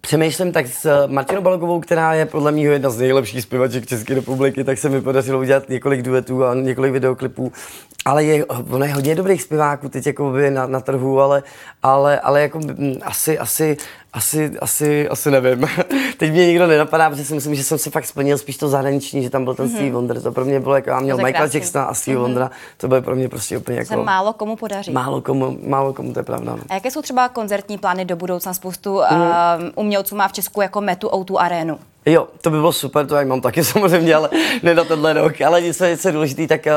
Přemýšlím 0.00 0.52
tak 0.52 0.66
s 0.66 1.06
Martinou 1.06 1.42
Balogovou, 1.42 1.80
která 1.80 2.14
je 2.14 2.26
podle 2.26 2.52
mě 2.52 2.64
jedna 2.64 2.90
z 2.90 2.98
nejlepších 2.98 3.42
zpěvaček 3.42 3.86
České 3.86 4.14
republiky, 4.14 4.64
tak 4.64 4.78
se 4.78 4.88
mi 4.88 5.02
podařilo 5.02 5.38
udělat 5.38 5.68
několik 5.68 6.02
duetů 6.02 6.44
a 6.44 6.54
několik 6.54 6.92
videoklipů 6.92 7.52
ale 8.06 8.24
je, 8.24 8.44
ono 8.46 8.84
je 8.84 8.94
hodně 8.94 9.14
dobrých 9.14 9.42
zpěváků 9.42 9.88
teď 9.88 10.06
jako 10.06 10.30
by 10.30 10.50
na, 10.50 10.66
na 10.66 10.80
trhu, 10.80 11.20
ale, 11.20 11.42
ale, 11.82 12.20
ale 12.20 12.40
jako 12.42 12.58
m, 12.58 12.94
asi, 13.02 13.38
asi, 13.38 13.76
asi, 14.16 14.52
asi, 14.60 15.08
asi 15.08 15.30
nevím. 15.30 15.68
teď 16.16 16.30
mě 16.30 16.46
nikdo 16.46 16.66
nenapadá, 16.66 17.10
protože 17.10 17.24
si 17.24 17.34
myslím, 17.34 17.54
že 17.54 17.64
jsem 17.64 17.78
si 17.78 17.90
fakt 17.90 18.06
splnil 18.06 18.38
spíš 18.38 18.56
to 18.56 18.68
zahraniční, 18.68 19.22
že 19.22 19.30
tam 19.30 19.44
byl 19.44 19.54
ten 19.54 19.66
mm-hmm. 19.66 19.74
Steve 19.74 19.90
Wonder. 19.90 20.20
To 20.20 20.32
pro 20.32 20.44
mě 20.44 20.60
bylo 20.60 20.74
jako, 20.74 20.90
já 20.90 21.00
měl 21.00 21.16
Michael 21.16 21.48
Jacksona 21.54 21.84
a 21.84 21.94
Steve 21.94 22.16
mm-hmm. 22.16 22.20
Wondera, 22.20 22.50
to 22.76 22.88
bylo 22.88 23.02
pro 23.02 23.16
mě 23.16 23.28
prostě 23.28 23.58
úplně 23.58 23.78
jako... 23.78 23.88
Se 23.88 23.96
málo 23.96 24.32
komu 24.32 24.56
podaří. 24.56 24.92
Málo 24.92 25.20
komu, 25.20 25.58
málo 25.62 25.92
komu, 25.92 26.12
to 26.12 26.18
je 26.18 26.22
pravda. 26.22 26.52
No. 26.52 26.62
A 26.68 26.74
jaké 26.74 26.90
jsou 26.90 27.02
třeba 27.02 27.28
koncertní 27.28 27.78
plány 27.78 28.04
do 28.04 28.16
budoucna? 28.16 28.54
Spoustu 28.54 28.96
mm-hmm. 28.96 29.58
uh, 29.58 29.70
umělců 29.74 30.16
má 30.16 30.28
v 30.28 30.32
Česku 30.32 30.60
jako 30.60 30.80
Metu 30.80 31.08
O2 31.08 31.36
Arenu. 31.38 31.78
Jo, 32.08 32.28
to 32.40 32.50
by 32.50 32.56
bylo 32.56 32.72
super, 32.72 33.06
to 33.06 33.14
já 33.16 33.24
mám 33.24 33.40
taky 33.40 33.64
samozřejmě, 33.74 34.14
ale 34.14 34.30
ne 34.62 34.74
na 34.74 34.84
tenhle 34.84 35.12
rok. 35.12 35.40
Ale 35.40 35.62
něco, 35.62 35.84
něco 35.84 36.10
důležitý, 36.10 36.46
tak 36.46 36.66
eh, 36.66 36.72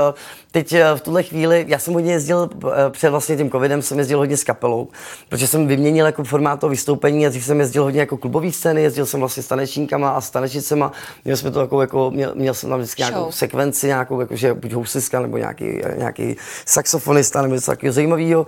teď 0.52 0.74
eh, 0.74 0.96
v 0.96 1.02
tuhle 1.02 1.24
chvíli, 1.24 1.65
já 1.68 1.80
jsem 1.80 1.94
hodně 1.94 2.12
jezdil 2.12 2.50
eh, 2.68 2.89
před 2.89 3.10
vlastně 3.10 3.38
tím 3.38 3.52
covidem, 3.52 3.82
jsem 3.82 3.98
jezdil 3.98 4.18
hodně 4.18 4.38
s 4.38 4.44
kapelou, 4.44 4.88
protože 5.30 5.48
jsem 5.48 5.68
vyměnil 5.68 6.06
jako 6.06 6.24
formát 6.24 6.60
toho 6.60 6.70
vystoupení 6.70 7.26
a 7.26 7.30
dřív 7.30 7.46
jsem 7.46 7.60
jezdil 7.60 7.84
hodně 7.84 8.00
jako 8.00 8.18
klubový 8.18 8.52
scény, 8.52 8.82
jezdil 8.82 9.06
jsem 9.06 9.20
vlastně 9.20 9.44
s 9.44 9.48
tanečníkama 9.48 10.10
a 10.10 10.22
s 10.22 10.30
tanečnicema, 10.30 10.92
měl 11.26 11.38
jsme 11.38 11.52
to 11.52 11.62
jako, 11.62 11.82
jako 11.82 12.12
měl, 12.12 12.32
měl, 12.36 12.54
jsem 12.54 12.70
tam 12.70 12.80
vždycky 12.80 13.02
nějakou 13.02 13.32
sekvenci, 13.32 13.88
nějakou, 13.88 14.20
jakože 14.20 14.54
buď 14.54 14.72
housiska 14.72 15.20
nebo 15.22 15.38
nějaký, 15.38 15.82
nějaký 15.98 16.36
saxofonista 16.65 17.42
nebo 17.42 17.54
něco 17.54 17.72
takového 17.72 17.94
zajímavého. 17.94 18.46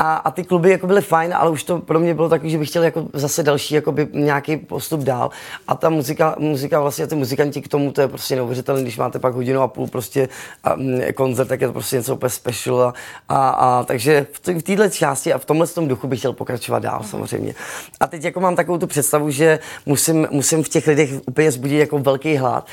A, 0.00 0.14
a 0.14 0.30
ty 0.30 0.44
kluby 0.44 0.70
jako 0.70 0.86
byly 0.86 1.02
fajn, 1.02 1.34
ale 1.34 1.50
už 1.50 1.62
to 1.62 1.78
pro 1.78 2.00
mě 2.00 2.14
bylo 2.14 2.28
takový, 2.28 2.50
že 2.50 2.58
bych 2.58 2.68
chtěl 2.68 2.82
jako 2.82 3.06
zase 3.12 3.42
další 3.42 3.74
jakoby 3.74 4.08
nějaký 4.12 4.56
postup 4.56 5.00
dál. 5.00 5.30
A 5.68 5.74
ta 5.74 5.88
muzika, 5.88 6.34
muzika 6.38 6.80
vlastně 6.80 7.06
ty 7.06 7.14
muzikanti 7.14 7.62
k 7.62 7.68
tomu, 7.68 7.92
to 7.92 8.00
je 8.00 8.08
prostě 8.08 8.36
neuvěřitelné, 8.36 8.82
když 8.82 8.96
máte 8.96 9.18
pak 9.18 9.34
hodinu 9.34 9.60
a 9.60 9.68
půl 9.68 9.86
prostě 9.86 10.28
a, 10.64 10.76
koncert, 11.14 11.46
tak 11.46 11.60
je 11.60 11.66
to 11.66 11.72
prostě 11.72 11.96
něco 11.96 12.14
úplně 12.14 12.30
special. 12.30 12.80
A, 12.82 12.92
a, 13.28 13.48
a 13.48 13.84
takže 13.84 14.26
v, 14.32 14.48
v 14.58 14.62
této 14.62 14.88
části 14.88 15.32
a 15.32 15.38
v 15.38 15.44
tomhle 15.44 15.66
tom 15.66 15.88
duchu 15.88 16.08
bych 16.08 16.18
chtěl 16.18 16.32
pokračovat 16.32 16.82
dál 16.82 17.02
samozřejmě. 17.02 17.54
A 18.00 18.06
teď 18.06 18.24
jako 18.24 18.40
mám 18.40 18.56
takovou 18.56 18.78
tu 18.78 18.86
představu, 18.86 19.30
že 19.30 19.58
musím, 19.86 20.28
musím 20.30 20.62
v 20.62 20.68
těch 20.68 20.86
lidech 20.86 21.10
úplně 21.26 21.50
zbudit 21.50 21.80
jako 21.80 21.98
velký 21.98 22.36
hlad 22.36 22.66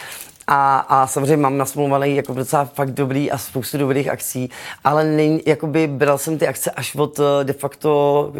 a, 0.48 0.78
a 0.78 1.08
samozřejmě 1.08 1.38
mám 1.38 1.58
nasmluvaný 1.58 2.16
jako 2.16 2.34
docela 2.34 2.66
fakt 2.66 2.92
dobrý 2.92 3.32
a 3.32 3.38
spoustu 3.38 3.78
dobrých 3.78 4.10
akcí, 4.10 4.50
ale 4.84 5.04
nej, 5.04 5.42
jakoby 5.46 5.88
bral 5.88 6.18
jsem 6.18 6.38
ty 6.38 6.48
akce 6.48 6.72
až 6.72 6.96
od 6.96 7.20
eh, 7.20 7.44
de 7.44 7.54
facto 7.54 8.32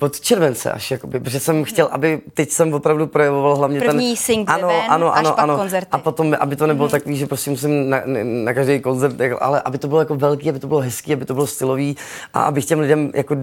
od 0.00 0.20
července 0.20 0.72
až, 0.72 0.90
jakoby, 0.90 1.20
protože 1.20 1.40
jsem 1.40 1.64
chtěl, 1.64 1.88
aby 1.90 2.20
teď 2.34 2.50
jsem 2.50 2.74
opravdu 2.74 3.06
projevoval 3.06 3.56
hlavně 3.56 3.80
První 3.80 4.08
ten... 4.08 4.16
single 4.16 4.54
ano, 4.54 4.68
ven, 4.68 4.76
ano, 4.88 5.16
ano, 5.16 5.40
ano, 5.40 5.56
koncerty. 5.56 5.88
A 5.92 5.98
potom, 5.98 6.36
aby 6.40 6.56
to 6.56 6.66
nebylo 6.66 6.88
mm-hmm. 6.88 6.90
takový, 6.90 7.16
že 7.16 7.26
prostě 7.26 7.50
musím 7.50 7.90
na, 7.90 8.02
na 8.22 8.54
každý 8.54 8.80
koncert, 8.80 9.16
ale 9.40 9.62
aby 9.62 9.78
to 9.78 9.88
bylo 9.88 10.00
jako 10.00 10.14
velký, 10.14 10.48
aby 10.48 10.58
to 10.58 10.66
bylo 10.66 10.80
hezký, 10.80 11.12
aby 11.12 11.24
to 11.24 11.34
bylo 11.34 11.46
stylový 11.46 11.96
a 12.34 12.42
abych 12.42 12.64
těm 12.64 12.80
lidem 12.80 13.10
jako 13.14 13.34
uh, 13.34 13.40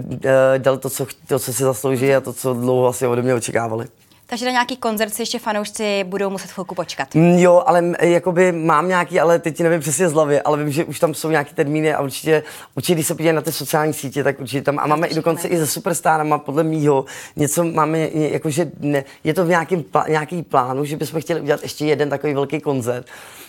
dal 0.58 0.76
to 0.76 0.90
co, 0.90 1.06
to, 1.28 1.38
co 1.38 1.52
si 1.52 1.62
zaslouží 1.62 2.14
a 2.14 2.20
to, 2.20 2.32
co 2.32 2.54
dlouho 2.54 2.86
asi 2.86 3.06
ode 3.06 3.22
mě 3.22 3.34
očekávali. 3.34 3.86
Takže 4.32 4.44
na 4.44 4.50
nějaký 4.50 4.76
koncert 4.76 5.14
si 5.14 5.22
ještě 5.22 5.38
fanoušci 5.38 6.04
budou 6.04 6.30
muset 6.30 6.50
chvilku 6.50 6.74
počkat. 6.74 7.14
Mm, 7.14 7.38
jo, 7.38 7.62
ale 7.66 7.92
jakoby 8.00 8.52
mám 8.52 8.88
nějaký, 8.88 9.20
ale 9.20 9.38
teď 9.38 9.60
nevím 9.60 9.80
přesně 9.80 10.08
z 10.08 10.12
hlavy, 10.12 10.40
ale 10.40 10.58
vím, 10.58 10.72
že 10.72 10.84
už 10.84 11.00
tam 11.00 11.14
jsou 11.14 11.30
nějaký 11.30 11.54
termíny 11.54 11.94
a 11.94 12.02
určitě, 12.02 12.42
určitě 12.74 12.94
když 12.94 13.06
se 13.06 13.14
podívají 13.14 13.34
na 13.34 13.42
ty 13.42 13.52
sociální 13.52 13.92
sítě, 13.92 14.24
tak 14.24 14.40
určitě 14.40 14.62
tam, 14.62 14.78
a 14.78 14.86
máme 14.86 15.06
i 15.06 15.14
dokonce 15.14 15.48
i 15.48 15.56
se 15.56 15.66
superstárama, 15.66 16.38
podle 16.38 16.64
mýho, 16.64 17.04
něco 17.36 17.64
máme, 17.64 17.98
jakože 18.14 18.70
ne, 18.80 19.04
je 19.24 19.34
to 19.34 19.44
v 19.44 19.48
nějakým, 19.48 19.84
nějaký 20.08 20.42
plánu, 20.42 20.84
že 20.84 20.96
bychom 20.96 21.20
chtěli 21.20 21.40
udělat 21.40 21.62
ještě 21.62 21.86
jeden 21.86 22.10
takový 22.10 22.34
velký 22.34 22.60
koncert. 22.60 23.06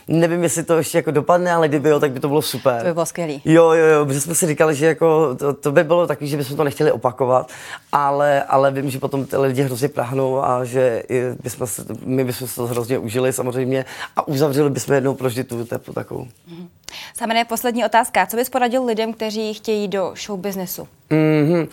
Nevím, 0.08 0.44
jestli 0.44 0.64
to 0.64 0.78
ještě 0.78 0.98
jako 0.98 1.12
dopadne, 1.12 1.54
ale 1.54 1.68
kdyby 1.68 1.90
jo, 1.90 2.00
tak 2.00 2.12
by 2.12 2.20
to 2.20 2.28
bylo 2.28 2.42
super. 2.42 2.80
To 2.80 2.86
by 2.86 2.94
bylo 2.94 3.06
skvělé. 3.06 3.34
Jo, 3.46 3.72
jo, 3.72 3.86
jo, 3.86 4.06
protože 4.06 4.22
jsme 4.22 4.36
si 4.36 4.48
říkali, 4.48 4.76
že 4.76 4.86
jako 4.86 5.36
to, 5.36 5.54
to 5.54 5.72
by 5.72 5.84
bylo 5.84 6.08
takový, 6.08 6.30
že 6.30 6.38
bychom 6.38 6.58
to 6.58 6.64
nechtěli 6.64 6.92
opakovat, 6.92 7.52
ale, 7.92 8.44
ale 8.44 8.72
vím, 8.72 8.90
že 8.90 9.00
potom 9.00 9.26
ty 9.26 9.38
lidi 9.38 9.64
hrozně 9.64 9.90
prahnou 9.90 10.44
a 10.44 10.66
že 10.66 11.04
bychom 11.44 11.68
se, 11.68 11.86
my 12.06 12.24
bychom 12.24 12.48
se 12.48 12.56
to 12.56 12.68
hrozně 12.68 12.98
užili 12.98 13.34
samozřejmě 13.34 13.86
a 14.16 14.28
uzavřeli 14.28 14.70
bychom 14.70 14.96
jednou 14.96 15.14
proždy 15.14 15.44
tu 15.44 15.66
tepu 15.66 15.94
takovou. 15.94 16.24
Mm-hmm. 16.24 16.68
Samé 17.14 17.46
poslední 17.46 17.86
otázka. 17.86 18.26
Co 18.26 18.38
bys 18.38 18.50
poradil 18.50 18.86
lidem, 18.86 19.14
kteří 19.14 19.54
chtějí 19.54 19.88
do 19.88 20.14
show 20.26 20.40
businessu? 20.40 20.88
Mm-hmm. 21.12 21.68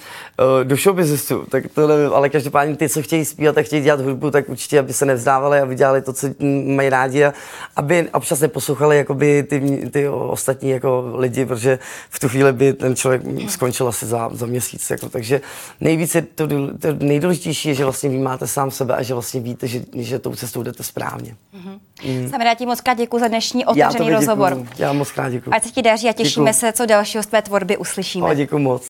Do 0.62 0.76
show 0.76 0.96
businessu, 0.96 1.46
tak 1.48 1.64
tohle, 1.74 2.06
ale 2.06 2.28
každopádně 2.28 2.76
ty, 2.76 2.88
co 2.88 3.02
chtějí 3.02 3.24
zpívat 3.24 3.58
a 3.58 3.62
chtějí 3.62 3.82
dělat 3.82 4.00
hudbu, 4.00 4.30
tak 4.30 4.48
určitě, 4.48 4.78
aby 4.78 4.92
se 4.92 5.06
nevzdávali 5.06 5.60
a 5.60 5.64
vydělali 5.64 6.02
to, 6.02 6.12
co 6.12 6.26
mají 6.64 6.88
rádi 6.88 7.24
a 7.24 7.32
aby 7.76 8.08
občas 8.12 8.40
neposlouchali 8.40 8.96
jakoby 8.96 9.42
ty, 9.42 9.88
ty 9.90 10.08
ostatní 10.08 10.70
jako 10.70 11.12
lidi, 11.14 11.46
protože 11.46 11.78
v 12.10 12.20
tu 12.20 12.28
chvíli 12.28 12.52
by 12.52 12.72
ten 12.72 12.96
člověk 12.96 13.22
skončil 13.48 13.88
asi 13.88 14.06
za, 14.06 14.30
za 14.32 14.46
měsíc. 14.46 14.90
Jako, 14.90 15.08
takže 15.08 15.40
nejvíce 15.80 16.22
to, 16.22 16.46
to 16.78 16.88
nejdůležitější 16.98 17.68
je, 17.68 17.74
že 17.74 17.84
vlastně 17.84 18.10
vy 18.10 18.18
máte 18.18 18.46
sám 18.46 18.70
sebe 18.70 18.96
a 18.96 19.02
že 19.02 19.14
vlastně 19.14 19.40
víte, 19.40 19.66
že, 19.66 19.82
že 19.96 20.18
tou 20.18 20.34
cestou 20.34 20.62
jdete 20.62 20.82
správně. 20.82 21.36
Mm-hmm. 21.54 21.78
Mm. 22.04 22.30
Jsem 22.30 22.40
ti 22.56 22.66
moc 22.66 22.80
krát 22.80 22.94
děkuji 22.94 23.18
za 23.18 23.28
dnešní 23.28 23.66
otevřený 23.66 24.10
rozhovor. 24.10 24.66
Já 24.78 24.92
moc 25.10 25.14
krát 25.14 25.28
děkuji. 25.30 25.50
Ať 25.50 25.62
se 25.62 25.70
ti 25.70 25.82
daří 25.82 26.08
a 26.08 26.12
těšíme 26.12 26.50
děkuju. 26.50 26.60
se, 26.60 26.72
co 26.72 26.86
dalšího 26.86 27.22
z 27.22 27.26
tvé 27.26 27.42
tvorby 27.42 27.76
uslyšíme. 27.76 28.26
O, 28.26 28.34
děkuji 28.34 28.58
moc. 28.58 28.88